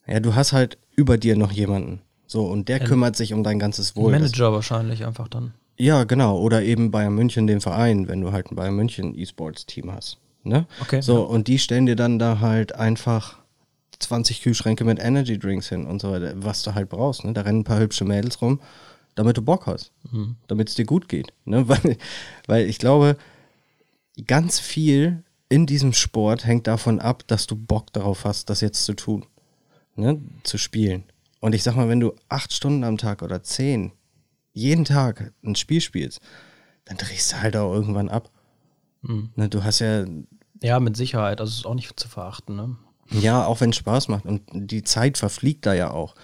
ja, 0.05 0.19
du 0.19 0.35
hast 0.35 0.51
halt 0.51 0.77
über 0.95 1.17
dir 1.17 1.37
noch 1.37 1.53
jemanden. 1.53 2.01
So, 2.31 2.45
und 2.45 2.69
der 2.69 2.79
kümmert 2.79 3.15
sich 3.15 3.33
um 3.33 3.43
dein 3.43 3.57
ganzes 3.57 3.95
Wohl. 3.95 4.11
Manager 4.11 4.53
wahrscheinlich 4.53 5.03
einfach 5.03 5.27
dann. 5.27 5.55
Ja, 5.77 6.03
genau. 6.03 6.37
Oder 6.37 6.61
eben 6.61 6.91
Bayern 6.91 7.15
München, 7.15 7.47
den 7.47 7.59
Verein, 7.59 8.07
wenn 8.07 8.21
du 8.21 8.31
halt 8.31 8.51
ein 8.51 8.55
Bayern 8.55 8.75
München 8.75 9.17
E-Sports-Team 9.17 9.91
hast. 9.91 10.19
Ne? 10.43 10.67
Okay, 10.79 11.01
So, 11.01 11.13
ja. 11.13 11.19
und 11.25 11.47
die 11.47 11.57
stellen 11.57 11.87
dir 11.87 11.95
dann 11.95 12.19
da 12.19 12.39
halt 12.39 12.75
einfach 12.75 13.39
20 13.97 14.43
Kühlschränke 14.43 14.83
mit 14.83 14.99
Energy 14.99 15.39
Drinks 15.39 15.69
hin 15.69 15.87
und 15.87 16.01
so 16.01 16.11
weiter, 16.11 16.33
was 16.35 16.61
du 16.61 16.75
halt 16.75 16.89
brauchst. 16.89 17.25
Ne? 17.25 17.33
Da 17.33 17.41
rennen 17.41 17.61
ein 17.61 17.63
paar 17.63 17.79
hübsche 17.79 18.05
Mädels 18.05 18.39
rum, 18.43 18.59
damit 19.15 19.35
du 19.37 19.41
Bock 19.41 19.65
hast. 19.65 19.91
Mhm. 20.11 20.35
Damit 20.47 20.69
es 20.69 20.75
dir 20.75 20.85
gut 20.85 21.09
geht. 21.09 21.33
Ne? 21.45 21.67
Weil, 21.67 21.97
weil 22.45 22.69
ich 22.69 22.77
glaube, 22.77 23.17
ganz 24.27 24.59
viel 24.59 25.23
in 25.49 25.65
diesem 25.65 25.93
Sport 25.93 26.45
hängt 26.45 26.67
davon 26.67 26.99
ab, 26.99 27.23
dass 27.25 27.47
du 27.47 27.55
Bock 27.55 27.91
darauf 27.91 28.23
hast, 28.23 28.51
das 28.51 28.61
jetzt 28.61 28.85
zu 28.85 28.93
tun. 28.93 29.25
Ne? 29.95 30.21
Zu 30.43 30.59
spielen. 30.59 31.05
Und 31.39 31.55
ich 31.55 31.63
sag 31.63 31.75
mal, 31.75 31.89
wenn 31.89 31.99
du 31.99 32.13
acht 32.27 32.53
Stunden 32.53 32.83
am 32.83 32.97
Tag 32.97 33.21
oder 33.21 33.43
zehn 33.43 33.93
jeden 34.51 34.85
Tag 34.85 35.33
ein 35.43 35.55
Spiel 35.55 35.79
spielst, 35.79 36.19
dann 36.85 36.97
drehst 36.97 37.31
du 37.31 37.41
halt 37.41 37.55
auch 37.55 37.73
irgendwann 37.73 38.09
ab. 38.09 38.29
Mhm. 39.01 39.29
Ne, 39.35 39.47
du 39.49 39.63
hast 39.63 39.79
ja, 39.79 40.05
Ja, 40.61 40.79
mit 40.79 40.97
Sicherheit. 40.97 41.39
Also 41.39 41.51
ist 41.51 41.65
auch 41.65 41.75
nicht 41.75 41.99
zu 41.99 42.09
verachten. 42.09 42.55
Ne? 42.55 42.75
ja, 43.11 43.45
auch 43.45 43.61
wenn 43.61 43.71
es 43.71 43.77
Spaß 43.77 44.07
macht 44.07 44.25
und 44.25 44.43
die 44.53 44.83
Zeit 44.83 45.17
verfliegt 45.17 45.65
da 45.65 45.73
ja 45.73 45.91
auch. 45.91 46.15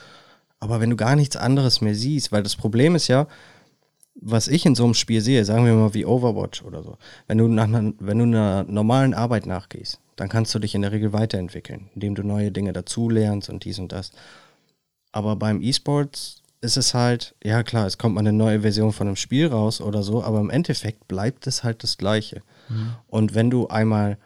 Aber 0.60 0.80
wenn 0.80 0.90
du 0.90 0.96
gar 0.96 1.16
nichts 1.16 1.36
anderes 1.36 1.82
mehr 1.82 1.96
siehst, 1.96 2.32
weil 2.32 2.44
das 2.44 2.56
Problem 2.56 2.96
ist 2.96 3.08
ja, 3.08 3.28
was 4.16 4.48
ich 4.48 4.66
in 4.66 4.76
so 4.76 4.86
einem 4.86 4.94
Spiel 4.94 5.22
sehe, 5.22 5.44
sagen 5.44 5.66
wir 5.66 5.74
mal 5.74 5.94
wie 5.94 6.06
Overwatch 6.06 6.64
oder 6.64 6.84
so, 6.84 6.98
wenn 7.28 7.38
du, 7.38 7.48
nach 7.48 7.66
einer, 7.66 7.94
wenn 8.00 8.20
du 8.20 8.24
einer 8.24 8.64
normalen 8.64 9.14
Arbeit 9.14 9.46
nachgehst, 9.46 10.00
dann 10.16 10.30
kannst 10.30 10.56
du 10.56 10.60
dich 10.60 10.74
in 10.74 10.82
der 10.82 10.94
Regel 10.94 11.12
weiterentwickeln, 11.12 11.90
indem 11.94 12.16
du 12.16 12.24
neue 12.24 12.52
Dinge 12.52 12.72
dazulernst 12.72 13.50
und 13.50 13.66
dies 13.66 13.80
und 13.80 13.92
das. 13.92 14.12
Aber 15.16 15.38
beim 15.38 15.62
E-Sports 15.62 16.42
ist 16.60 16.76
es 16.76 16.94
halt, 16.94 17.36
ja 17.42 17.64
klar, 17.64 17.88
es 17.88 17.98
kommt 17.98 18.16
mal 18.16 18.20
eine 18.20 18.34
neue 18.34 18.62
Version 18.62 18.92
von 18.92 19.08
einem 19.08 19.16
Spiel 19.16 19.48
raus 19.48 19.80
oder 19.80 20.04
so, 20.04 20.22
aber 20.22 20.42
im 20.42 20.50
Endeffekt 20.50 21.08
bleibt 21.08 21.48
es 21.48 21.64
halt 21.64 21.84
das 21.84 21.98
Gleiche. 21.98 22.42
Und 23.08 23.34
wenn 23.34 23.50
du 23.50 23.68
einmal 23.68 24.18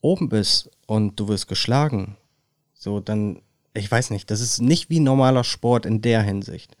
oben 0.00 0.30
bist 0.30 0.70
und 0.86 1.20
du 1.20 1.28
wirst 1.28 1.48
geschlagen, 1.48 2.16
so 2.72 2.98
dann, 2.98 3.42
ich 3.74 3.90
weiß 3.90 4.08
nicht, 4.08 4.30
das 4.30 4.40
ist 4.40 4.62
nicht 4.62 4.88
wie 4.88 5.00
normaler 5.00 5.44
Sport 5.44 5.84
in 5.84 6.00
der 6.00 6.22
Hinsicht. 6.22 6.78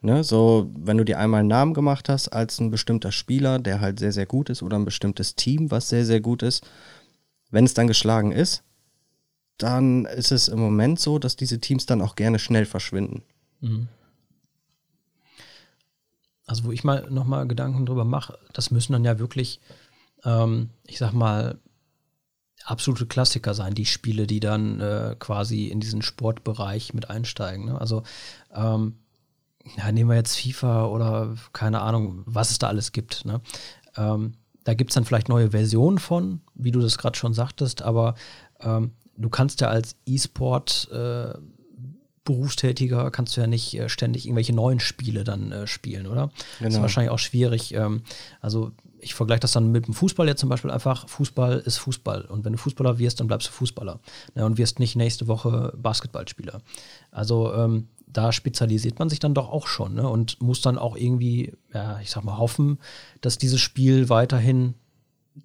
Ne, 0.00 0.24
so, 0.24 0.68
wenn 0.76 0.96
du 0.96 1.04
dir 1.04 1.20
einmal 1.20 1.40
einen 1.40 1.48
Namen 1.48 1.74
gemacht 1.74 2.08
hast 2.08 2.28
als 2.28 2.58
ein 2.58 2.72
bestimmter 2.72 3.12
Spieler, 3.12 3.60
der 3.60 3.80
halt 3.80 4.00
sehr, 4.00 4.12
sehr 4.12 4.26
gut 4.26 4.50
ist, 4.50 4.64
oder 4.64 4.76
ein 4.76 4.84
bestimmtes 4.84 5.36
Team, 5.36 5.70
was 5.70 5.88
sehr, 5.88 6.04
sehr 6.04 6.20
gut 6.20 6.42
ist, 6.42 6.66
wenn 7.50 7.64
es 7.64 7.74
dann 7.74 7.86
geschlagen 7.86 8.32
ist, 8.32 8.64
dann 9.58 10.04
ist 10.06 10.32
es 10.32 10.48
im 10.48 10.58
Moment 10.58 11.00
so, 11.00 11.18
dass 11.18 11.36
diese 11.36 11.60
Teams 11.60 11.86
dann 11.86 12.00
auch 12.00 12.16
gerne 12.16 12.38
schnell 12.38 12.64
verschwinden. 12.64 13.22
Also 16.46 16.64
wo 16.64 16.72
ich 16.72 16.84
mal 16.84 17.08
nochmal 17.10 17.46
Gedanken 17.46 17.84
drüber 17.84 18.04
mache, 18.04 18.38
das 18.52 18.70
müssen 18.70 18.92
dann 18.92 19.04
ja 19.04 19.18
wirklich, 19.18 19.60
ähm, 20.24 20.70
ich 20.86 20.98
sag 20.98 21.12
mal, 21.12 21.58
absolute 22.64 23.06
Klassiker 23.06 23.54
sein, 23.54 23.74
die 23.74 23.86
Spiele, 23.86 24.26
die 24.26 24.40
dann 24.40 24.80
äh, 24.80 25.16
quasi 25.18 25.66
in 25.66 25.80
diesen 25.80 26.02
Sportbereich 26.02 26.94
mit 26.94 27.10
einsteigen. 27.10 27.66
Ne? 27.66 27.80
Also 27.80 28.02
ähm, 28.54 28.96
ja, 29.76 29.92
nehmen 29.92 30.10
wir 30.10 30.16
jetzt 30.16 30.36
FIFA 30.38 30.86
oder 30.86 31.34
keine 31.52 31.80
Ahnung, 31.80 32.22
was 32.26 32.50
es 32.50 32.58
da 32.58 32.68
alles 32.68 32.92
gibt. 32.92 33.24
Ne? 33.24 33.40
Ähm, 33.96 34.34
da 34.64 34.74
gibt 34.74 34.90
es 34.90 34.94
dann 34.94 35.04
vielleicht 35.04 35.28
neue 35.28 35.50
Versionen 35.50 35.98
von, 35.98 36.40
wie 36.54 36.70
du 36.70 36.80
das 36.80 36.98
gerade 36.98 37.16
schon 37.16 37.34
sagtest, 37.34 37.82
aber 37.82 38.14
ähm, 38.60 38.92
du 39.18 39.28
kannst 39.28 39.60
ja 39.60 39.68
als 39.68 39.96
E-Sport 40.06 40.88
äh, 40.92 41.34
Berufstätiger 42.24 43.10
kannst 43.10 43.36
du 43.36 43.40
ja 43.40 43.46
nicht 43.46 43.72
äh, 43.74 43.88
ständig 43.88 44.26
irgendwelche 44.26 44.54
neuen 44.54 44.80
Spiele 44.80 45.24
dann 45.24 45.50
äh, 45.50 45.66
spielen, 45.66 46.06
oder? 46.06 46.26
Das 46.26 46.40
ist 46.40 46.58
Genau. 46.58 46.82
wahrscheinlich 46.82 47.10
auch 47.10 47.18
schwierig. 47.18 47.72
Ähm, 47.72 48.02
also 48.42 48.72
ich 49.00 49.14
vergleiche 49.14 49.40
das 49.40 49.52
dann 49.52 49.72
mit 49.72 49.86
dem 49.86 49.94
Fußball 49.94 50.26
jetzt 50.26 50.40
zum 50.40 50.50
Beispiel 50.50 50.70
einfach. 50.70 51.08
Fußball 51.08 51.58
ist 51.60 51.78
Fußball. 51.78 52.22
Und 52.22 52.44
wenn 52.44 52.52
du 52.52 52.58
Fußballer 52.58 52.98
wirst, 52.98 53.20
dann 53.20 53.28
bleibst 53.28 53.48
du 53.48 53.52
Fußballer. 53.52 54.00
Ne, 54.34 54.44
und 54.44 54.58
wirst 54.58 54.78
nicht 54.78 54.94
nächste 54.94 55.26
Woche 55.26 55.72
Basketballspieler. 55.78 56.60
Also 57.10 57.54
ähm, 57.54 57.88
da 58.06 58.32
spezialisiert 58.32 58.98
man 58.98 59.08
sich 59.08 59.20
dann 59.20 59.32
doch 59.34 59.50
auch 59.50 59.66
schon 59.66 59.94
ne? 59.94 60.06
und 60.06 60.42
muss 60.42 60.60
dann 60.60 60.76
auch 60.76 60.96
irgendwie, 60.96 61.54
ja, 61.72 61.98
ich 62.00 62.10
sag 62.10 62.24
mal, 62.24 62.36
hoffen, 62.36 62.78
dass 63.22 63.38
dieses 63.38 63.60
Spiel 63.60 64.08
weiterhin 64.10 64.74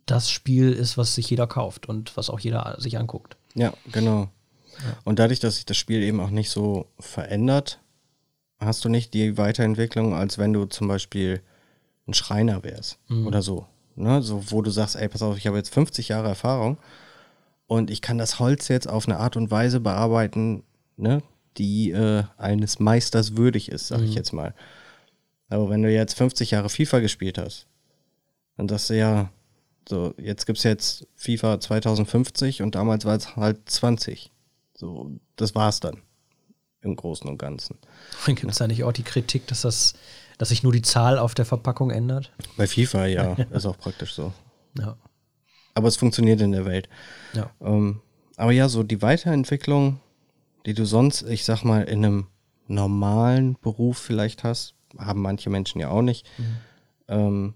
das 0.05 0.29
Spiel 0.31 0.71
ist, 0.73 0.97
was 0.97 1.15
sich 1.15 1.29
jeder 1.29 1.47
kauft 1.47 1.87
und 1.87 2.17
was 2.17 2.29
auch 2.29 2.39
jeder 2.39 2.75
sich 2.79 2.97
anguckt. 2.97 3.37
Ja, 3.55 3.73
genau. 3.91 4.29
Und 5.03 5.19
dadurch, 5.19 5.39
dass 5.39 5.55
sich 5.55 5.65
das 5.65 5.77
Spiel 5.77 6.01
eben 6.01 6.19
auch 6.19 6.29
nicht 6.29 6.49
so 6.49 6.87
verändert, 6.99 7.79
hast 8.59 8.83
du 8.85 8.89
nicht 8.89 9.13
die 9.13 9.37
Weiterentwicklung, 9.37 10.13
als 10.13 10.37
wenn 10.37 10.53
du 10.53 10.65
zum 10.65 10.87
Beispiel 10.87 11.41
ein 12.07 12.13
Schreiner 12.13 12.63
wärst 12.63 12.99
oder 13.25 13.41
so. 13.41 13.67
Ne? 13.95 14.21
So, 14.21 14.51
wo 14.51 14.61
du 14.61 14.71
sagst, 14.71 14.95
ey, 14.95 15.07
pass 15.07 15.21
auf, 15.21 15.37
ich 15.37 15.47
habe 15.47 15.57
jetzt 15.57 15.73
50 15.73 16.09
Jahre 16.09 16.29
Erfahrung 16.29 16.77
und 17.67 17.91
ich 17.91 18.01
kann 18.01 18.17
das 18.17 18.39
Holz 18.39 18.67
jetzt 18.67 18.89
auf 18.89 19.07
eine 19.07 19.17
Art 19.17 19.37
und 19.37 19.51
Weise 19.51 19.79
bearbeiten, 19.79 20.63
ne, 20.97 21.21
die 21.57 21.91
äh, 21.91 22.23
eines 22.37 22.79
Meisters 22.79 23.37
würdig 23.37 23.69
ist, 23.69 23.87
sag 23.87 24.01
ich 24.01 24.15
jetzt 24.15 24.33
mal. 24.33 24.53
Aber 25.49 25.69
wenn 25.69 25.83
du 25.83 25.91
jetzt 25.91 26.17
50 26.17 26.51
Jahre 26.51 26.69
FIFA 26.69 26.99
gespielt 26.99 27.37
hast, 27.37 27.67
dann 28.57 28.67
sagst 28.67 28.89
du 28.89 28.97
ja, 28.97 29.29
so, 29.87 30.13
jetzt 30.17 30.45
gibt 30.45 30.57
es 30.57 30.63
jetzt 30.63 31.07
FIFA 31.15 31.59
2050 31.59 32.61
und 32.61 32.75
damals 32.75 33.05
war 33.05 33.15
es 33.15 33.35
halt 33.35 33.69
20. 33.69 34.31
So, 34.75 35.11
das 35.35 35.55
war's 35.55 35.79
dann. 35.79 36.01
Im 36.81 36.95
Großen 36.95 37.29
und 37.29 37.37
Ganzen. 37.37 37.77
Gibt 38.25 38.43
es 38.43 38.57
da 38.57 38.67
nicht 38.67 38.83
auch 38.83 38.91
die 38.91 39.03
Kritik, 39.03 39.47
dass 39.47 39.61
das, 39.61 39.93
dass 40.37 40.49
sich 40.49 40.63
nur 40.63 40.73
die 40.73 40.81
Zahl 40.81 41.17
auf 41.17 41.33
der 41.33 41.45
Verpackung 41.45 41.91
ändert? 41.91 42.31
Bei 42.57 42.67
FIFA, 42.67 43.05
ja, 43.05 43.33
ist 43.51 43.65
auch 43.65 43.77
praktisch 43.77 44.13
so. 44.13 44.33
Ja. 44.77 44.97
Aber 45.75 45.87
es 45.87 45.95
funktioniert 45.95 46.41
in 46.41 46.51
der 46.51 46.65
Welt. 46.65 46.89
Ja. 47.33 47.49
Ähm, 47.61 48.01
aber 48.35 48.51
ja, 48.51 48.67
so 48.67 48.83
die 48.83 49.01
Weiterentwicklung, 49.01 49.99
die 50.65 50.73
du 50.73 50.85
sonst, 50.85 51.21
ich 51.23 51.45
sag 51.45 51.63
mal, 51.63 51.83
in 51.83 52.03
einem 52.03 52.27
normalen 52.67 53.57
Beruf 53.61 53.97
vielleicht 53.97 54.43
hast, 54.43 54.75
haben 54.97 55.21
manche 55.21 55.49
Menschen 55.49 55.79
ja 55.79 55.89
auch 55.89 56.01
nicht, 56.01 56.27
ähm, 57.07 57.55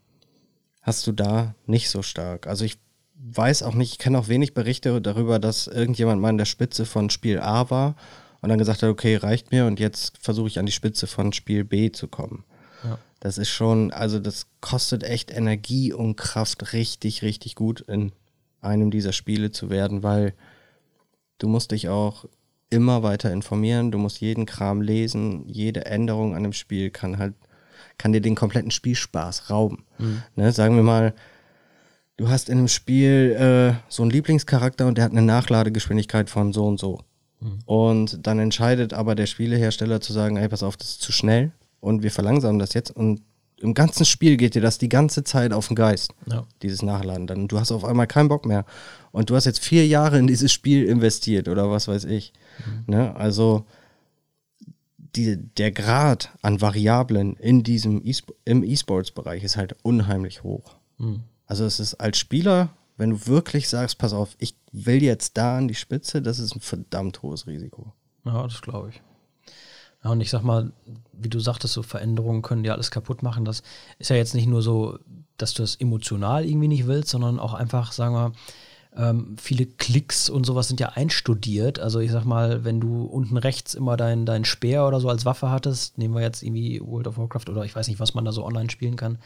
hast 0.88 1.06
du 1.06 1.12
da 1.12 1.54
nicht 1.66 1.90
so 1.90 2.02
stark. 2.02 2.48
Also 2.48 2.64
ich 2.64 2.78
weiß 3.16 3.62
auch 3.64 3.74
nicht, 3.74 3.92
ich 3.92 3.98
kenne 4.00 4.18
auch 4.18 4.30
wenig 4.30 4.54
Berichte 4.54 5.02
darüber, 5.02 5.38
dass 5.38 5.68
irgendjemand 5.68 6.22
mal 6.22 6.30
an 6.30 6.38
der 6.38 6.46
Spitze 6.46 6.86
von 6.86 7.10
Spiel 7.10 7.42
A 7.42 7.70
war 7.70 7.98
und 8.42 8.48
dann 8.48 8.58
gesagt 8.58 8.84
hat, 8.84 8.90
okay, 8.90 9.18
reicht 9.18 9.52
mir 9.52 9.66
und 9.66 9.82
jetzt 9.82 10.18
versuche 10.18 10.48
ich 10.48 10.60
an 10.60 10.66
die 10.66 10.72
Spitze 10.72 11.06
von 11.06 11.34
Spiel 11.34 11.66
B 11.66 11.92
zu 11.92 12.08
kommen. 12.08 12.46
Ja. 12.86 12.98
Das 13.20 13.38
ist 13.38 13.50
schon, 13.50 13.92
also 13.92 14.20
das 14.20 14.48
kostet 14.62 15.04
echt 15.04 15.30
Energie 15.30 15.92
und 15.92 16.16
Kraft 16.16 16.72
richtig, 16.72 17.22
richtig 17.22 17.56
gut 17.56 17.82
in 17.82 18.14
einem 18.62 18.90
dieser 18.90 19.12
Spiele 19.12 19.52
zu 19.52 19.70
werden, 19.70 20.04
weil 20.04 20.34
du 21.38 21.50
musst 21.50 21.72
dich 21.72 21.90
auch 21.90 22.26
immer 22.70 23.04
weiter 23.04 23.34
informieren, 23.34 23.92
du 23.92 23.98
musst 23.98 24.22
jeden 24.22 24.46
Kram 24.46 24.82
lesen, 24.82 25.50
jede 25.50 25.86
Änderung 25.86 26.34
an 26.34 26.44
dem 26.44 26.54
Spiel 26.54 26.92
kann 26.92 27.18
halt, 27.18 27.34
kann 27.98 28.14
dir 28.14 28.22
den 28.22 28.36
kompletten 28.36 28.72
Spielspaß 28.72 29.50
rauben. 29.50 29.86
Ne, 30.36 30.52
sagen 30.52 30.76
wir 30.76 30.84
mal, 30.84 31.14
du 32.18 32.30
hast 32.30 32.50
in 32.50 32.58
einem 32.58 32.68
Spiel 32.68 33.36
äh, 33.40 33.80
so 33.90 34.02
einen 34.04 34.12
Lieblingscharakter 34.12 34.88
und 34.88 34.98
der 34.98 35.06
hat 35.06 35.12
eine 35.12 35.22
Nachladegeschwindigkeit 35.22 36.30
von 36.30 36.54
so 36.54 36.66
und 36.68 36.80
so. 36.80 37.00
Und 37.66 38.26
dann 38.26 38.40
entscheidet 38.40 38.94
aber 38.94 39.14
der 39.14 39.28
Spielehersteller 39.28 40.02
zu 40.02 40.12
sagen, 40.12 40.38
ey, 40.38 40.50
pass 40.50 40.64
auf, 40.64 40.76
das 40.78 40.90
ist 40.90 41.02
zu 41.02 41.12
schnell 41.12 41.52
und 41.80 42.02
wir 42.02 42.10
verlangsamen 42.12 42.58
das 42.60 42.74
jetzt 42.74 42.90
und 42.90 43.22
im 43.60 43.74
ganzen 43.74 44.06
Spiel 44.06 44.38
geht 44.38 44.54
dir 44.56 44.62
das 44.62 44.78
die 44.78 44.90
ganze 44.90 45.24
Zeit 45.24 45.52
auf 45.54 45.68
den 45.68 45.76
Geist, 45.76 46.12
Ja. 46.28 46.46
dieses 46.62 46.82
Nachladen. 46.84 47.26
Dann 47.28 47.48
du 47.48 47.60
hast 47.60 47.72
auf 47.72 47.86
einmal 47.86 48.06
keinen 48.08 48.28
Bock 48.30 48.46
mehr 48.46 48.66
und 49.12 49.30
du 49.30 49.36
hast 49.36 49.46
jetzt 49.46 49.60
vier 49.64 49.86
Jahre 49.88 50.18
in 50.20 50.28
dieses 50.28 50.52
Spiel 50.52 50.86
investiert 50.86 51.48
oder 51.48 51.70
was 51.72 51.88
weiß 51.88 52.06
ich. 52.06 52.34
Ne? 52.86 53.16
Also 53.16 53.66
die, 55.16 55.38
der 55.38 55.72
Grad 55.72 56.32
an 56.42 56.62
Variablen 56.62 57.36
in 57.36 57.64
diesem 57.64 58.04
e 58.04 58.14
im 58.46 58.64
E-Sports-Bereich 58.64 59.44
ist 59.44 59.58
halt 59.58 59.76
unheimlich 59.84 60.44
hoch. 60.44 60.76
Also 61.46 61.66
es 61.66 61.80
ist 61.80 61.96
als 61.96 62.18
Spieler, 62.18 62.70
wenn 62.98 63.12
du 63.12 63.28
wirklich 63.28 63.70
sagst, 63.70 63.98
pass 63.98 64.14
auf, 64.14 64.36
ich 64.40 64.56
will 64.72 65.02
jetzt 65.04 65.38
da 65.38 65.58
an 65.58 65.68
die 65.68 65.76
Spitze, 65.76 66.22
das 66.22 66.40
ist 66.40 66.56
ein 66.56 66.60
verdammt 66.60 67.22
hohes 67.22 67.48
Risiko. 67.48 67.94
Ja, 68.26 68.44
das 68.44 68.62
glaube 68.62 68.90
ich. 68.90 69.02
Ja, 70.04 70.12
und 70.12 70.22
ich 70.22 70.30
sag 70.30 70.44
mal, 70.44 70.72
wie 71.14 71.30
du 71.30 71.40
sagtest, 71.40 71.74
so 71.74 71.84
Veränderungen 71.84 72.42
können 72.42 72.64
ja 72.64 72.74
alles 72.74 72.92
kaputt 72.92 73.24
machen. 73.24 73.46
Das 73.46 73.64
ist 74.00 74.10
ja 74.10 74.16
jetzt 74.16 74.36
nicht 74.36 74.48
nur 74.48 74.62
so, 74.62 75.00
dass 75.38 75.54
du 75.54 75.64
es 75.64 75.76
emotional 75.76 76.46
irgendwie 76.46 76.68
nicht 76.68 76.88
willst, 76.88 77.10
sondern 77.10 77.40
auch 77.40 77.54
einfach, 77.54 77.92
sagen 77.92 78.14
wir, 78.14 78.32
ähm, 78.98 79.36
viele 79.40 79.66
Klicks 79.66 80.30
und 80.30 80.46
sowas 80.46 80.68
sind 80.68 80.80
ja 80.80 80.90
einstudiert. 80.90 81.80
Also 81.80 82.00
ich 82.00 82.12
sag 82.12 82.26
mal, 82.26 82.64
wenn 82.64 82.80
du 82.80 83.04
unten 83.04 83.38
rechts 83.38 83.76
immer 83.76 83.96
dein, 83.96 84.26
dein 84.26 84.44
Speer 84.44 84.88
oder 84.88 85.00
so 85.00 85.10
als 85.10 85.24
Waffe 85.24 85.52
hattest, 85.52 85.98
nehmen 85.98 86.16
wir 86.16 86.22
jetzt 86.22 86.42
irgendwie 86.42 86.82
World 86.84 87.08
of 87.08 87.18
Warcraft 87.18 87.50
oder 87.50 87.64
ich 87.64 87.76
weiß 87.76 87.88
nicht, 87.88 88.00
was 88.00 88.16
man 88.16 88.26
da 88.26 88.32
so 88.32 88.44
online 88.44 88.72
spielen 88.72 88.96
kann, 88.96 89.20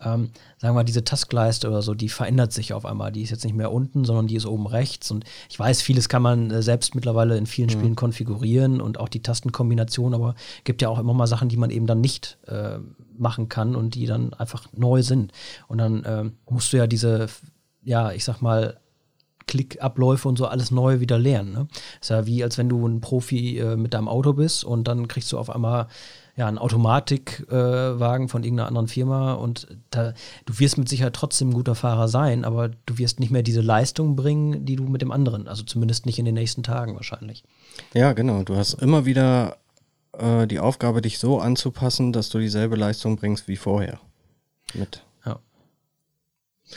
ähm, 0.00 0.30
sagen 0.56 0.72
wir 0.74 0.80
mal, 0.80 0.84
diese 0.84 1.04
Taskleiste 1.04 1.68
oder 1.68 1.82
so, 1.82 1.92
die 1.92 2.08
verändert 2.08 2.52
sich 2.52 2.72
auf 2.72 2.86
einmal. 2.86 3.12
Die 3.12 3.22
ist 3.22 3.30
jetzt 3.30 3.44
nicht 3.44 3.56
mehr 3.56 3.70
unten, 3.70 4.04
sondern 4.04 4.28
die 4.28 4.36
ist 4.36 4.46
oben 4.46 4.66
rechts. 4.66 5.10
Und 5.10 5.24
ich 5.50 5.58
weiß, 5.58 5.82
vieles 5.82 6.08
kann 6.08 6.22
man 6.22 6.50
äh, 6.50 6.62
selbst 6.62 6.94
mittlerweile 6.94 7.36
in 7.36 7.46
vielen 7.46 7.68
mhm. 7.68 7.72
Spielen 7.72 7.96
konfigurieren 7.96 8.80
und 8.80 8.98
auch 8.98 9.08
die 9.08 9.22
Tastenkombination, 9.22 10.14
aber 10.14 10.34
gibt 10.64 10.80
ja 10.80 10.88
auch 10.88 10.98
immer 10.98 11.12
mal 11.12 11.26
Sachen, 11.26 11.50
die 11.50 11.58
man 11.58 11.70
eben 11.70 11.86
dann 11.86 12.00
nicht 12.00 12.38
äh, 12.46 12.78
machen 13.18 13.48
kann 13.50 13.76
und 13.76 13.94
die 13.94 14.06
dann 14.06 14.32
einfach 14.32 14.66
neu 14.74 15.02
sind. 15.02 15.32
Und 15.66 15.78
dann 15.78 16.04
äh, 16.04 16.24
musst 16.48 16.72
du 16.72 16.78
ja 16.78 16.86
diese, 16.86 17.26
ja, 17.82 18.12
ich 18.12 18.24
sag 18.24 18.40
mal, 18.40 18.78
Klickabläufe 19.48 20.28
und 20.28 20.38
so 20.38 20.46
alles 20.46 20.70
neu 20.70 21.00
wieder 21.00 21.18
lernen. 21.18 21.52
Ne? 21.52 21.68
Ist 22.00 22.10
ja 22.10 22.26
wie, 22.26 22.44
als 22.44 22.56
wenn 22.58 22.68
du 22.68 22.86
ein 22.86 23.00
Profi 23.00 23.58
äh, 23.58 23.76
mit 23.76 23.94
deinem 23.94 24.06
Auto 24.06 24.34
bist 24.34 24.62
und 24.64 24.86
dann 24.86 25.08
kriegst 25.08 25.32
du 25.32 25.38
auf 25.38 25.50
einmal 25.50 25.88
ja, 26.36 26.46
einen 26.46 26.58
Automatikwagen 26.58 28.26
äh, 28.26 28.28
von 28.28 28.44
irgendeiner 28.44 28.68
anderen 28.68 28.86
Firma 28.86 29.32
und 29.32 29.66
da, 29.90 30.14
du 30.46 30.58
wirst 30.60 30.78
mit 30.78 30.88
Sicherheit 30.88 31.14
trotzdem 31.14 31.50
ein 31.50 31.54
guter 31.54 31.74
Fahrer 31.74 32.06
sein, 32.06 32.44
aber 32.44 32.68
du 32.68 32.98
wirst 32.98 33.18
nicht 33.18 33.32
mehr 33.32 33.42
diese 33.42 33.60
Leistung 33.60 34.14
bringen, 34.14 34.64
die 34.64 34.76
du 34.76 34.84
mit 34.84 35.02
dem 35.02 35.10
anderen, 35.10 35.48
also 35.48 35.64
zumindest 35.64 36.06
nicht 36.06 36.20
in 36.20 36.24
den 36.24 36.34
nächsten 36.34 36.62
Tagen 36.62 36.94
wahrscheinlich. 36.94 37.42
Ja, 37.92 38.12
genau. 38.12 38.44
Du 38.44 38.54
hast 38.54 38.74
immer 38.74 39.04
wieder 39.04 39.56
äh, 40.12 40.46
die 40.46 40.60
Aufgabe, 40.60 41.02
dich 41.02 41.18
so 41.18 41.40
anzupassen, 41.40 42.12
dass 42.12 42.28
du 42.28 42.38
dieselbe 42.38 42.76
Leistung 42.76 43.16
bringst 43.16 43.48
wie 43.48 43.56
vorher. 43.56 43.98
Mit 44.74 45.02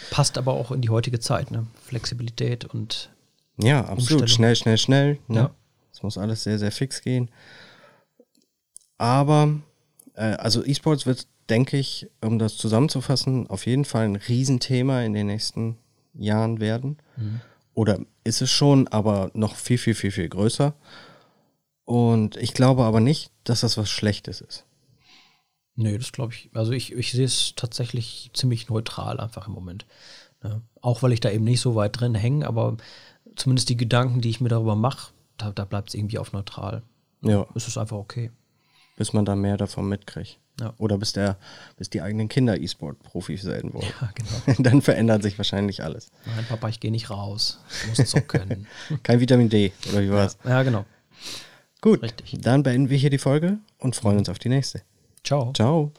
Passt 0.09 0.37
aber 0.37 0.53
auch 0.53 0.71
in 0.71 0.81
die 0.81 0.89
heutige 0.89 1.19
Zeit, 1.19 1.51
ne? 1.51 1.67
Flexibilität 1.83 2.65
und. 2.65 3.09
Ja, 3.57 3.85
absolut. 3.85 4.29
Schnell, 4.29 4.55
schnell, 4.55 4.77
schnell. 4.77 5.19
Ne? 5.27 5.39
Ja. 5.39 5.55
Es 5.91 6.01
muss 6.01 6.17
alles 6.17 6.43
sehr, 6.43 6.57
sehr 6.57 6.71
fix 6.71 7.01
gehen. 7.01 7.29
Aber, 8.97 9.59
äh, 10.15 10.33
also 10.35 10.63
E-Sports 10.65 11.05
wird, 11.05 11.27
denke 11.49 11.77
ich, 11.77 12.07
um 12.21 12.39
das 12.39 12.57
zusammenzufassen, 12.57 13.47
auf 13.47 13.65
jeden 13.65 13.85
Fall 13.85 14.05
ein 14.05 14.15
Riesenthema 14.15 15.01
in 15.01 15.13
den 15.13 15.27
nächsten 15.27 15.77
Jahren 16.13 16.59
werden. 16.59 16.97
Mhm. 17.17 17.41
Oder 17.73 17.99
ist 18.23 18.41
es 18.41 18.51
schon, 18.51 18.87
aber 18.87 19.31
noch 19.33 19.55
viel, 19.55 19.77
viel, 19.77 19.95
viel, 19.95 20.11
viel 20.11 20.29
größer. 20.29 20.73
Und 21.85 22.37
ich 22.37 22.53
glaube 22.53 22.83
aber 22.83 22.99
nicht, 22.99 23.31
dass 23.43 23.61
das 23.61 23.77
was 23.77 23.89
Schlechtes 23.89 24.41
ist. 24.41 24.65
Nee, 25.75 25.97
das 25.97 26.11
glaube 26.11 26.33
ich. 26.33 26.49
Also 26.53 26.71
ich, 26.71 26.93
ich 26.93 27.11
sehe 27.11 27.25
es 27.25 27.53
tatsächlich 27.55 28.31
ziemlich 28.33 28.69
neutral 28.69 29.19
einfach 29.19 29.47
im 29.47 29.53
Moment. 29.53 29.85
Ne? 30.43 30.61
Auch 30.81 31.01
weil 31.03 31.13
ich 31.13 31.19
da 31.19 31.29
eben 31.29 31.43
nicht 31.43 31.61
so 31.61 31.75
weit 31.75 31.99
drin 31.99 32.15
hänge, 32.15 32.47
aber 32.47 32.77
zumindest 33.35 33.69
die 33.69 33.77
Gedanken, 33.77 34.21
die 34.21 34.29
ich 34.29 34.41
mir 34.41 34.49
darüber 34.49 34.75
mache, 34.75 35.11
da, 35.37 35.51
da 35.51 35.65
bleibt 35.65 35.89
es 35.89 35.95
irgendwie 35.95 36.17
auf 36.17 36.33
neutral. 36.33 36.83
Ja. 37.21 37.47
Es 37.55 37.67
ist 37.67 37.77
einfach 37.77 37.97
okay. 37.97 38.31
Bis 38.97 39.13
man 39.13 39.25
da 39.25 39.35
mehr 39.35 39.57
davon 39.57 39.87
mitkriegt. 39.87 40.39
Ja. 40.59 40.73
Oder 40.77 40.97
bis, 40.97 41.13
der, 41.13 41.37
bis 41.77 41.89
die 41.89 42.01
eigenen 42.01 42.27
Kinder 42.27 42.59
E-Sport-Profis 42.59 43.41
sein 43.41 43.73
wollen. 43.73 43.87
Ja, 44.01 44.11
genau. 44.13 44.61
Dann 44.69 44.81
verändert 44.81 45.23
sich 45.23 45.37
wahrscheinlich 45.39 45.83
alles. 45.83 46.11
Nein, 46.25 46.45
Papa, 46.47 46.69
ich 46.69 46.79
gehe 46.79 46.91
nicht 46.91 47.09
raus. 47.09 47.59
Ich 47.81 47.87
muss 47.87 47.99
es 47.99 48.27
können. 48.27 48.67
Kein 49.03 49.19
Vitamin 49.19 49.49
D, 49.49 49.71
oder 49.89 50.01
wie 50.01 50.11
war's? 50.11 50.37
Ja, 50.43 50.51
ja 50.51 50.63
genau. 50.63 50.85
Gut, 51.81 52.03
Richtig. 52.03 52.37
dann 52.41 52.61
beenden 52.61 52.91
wir 52.91 52.97
hier 52.97 53.09
die 53.09 53.17
Folge 53.17 53.57
und 53.79 53.95
freuen 53.95 54.19
uns 54.19 54.29
auf 54.29 54.37
die 54.37 54.49
nächste. 54.49 54.83
Ciao. 55.23 55.51
Ciao. 55.53 55.91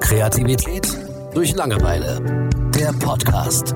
Kreativität 0.00 0.86
durch 1.34 1.54
Langeweile. 1.54 2.48
Der 2.74 2.92
Podcast. 2.92 3.74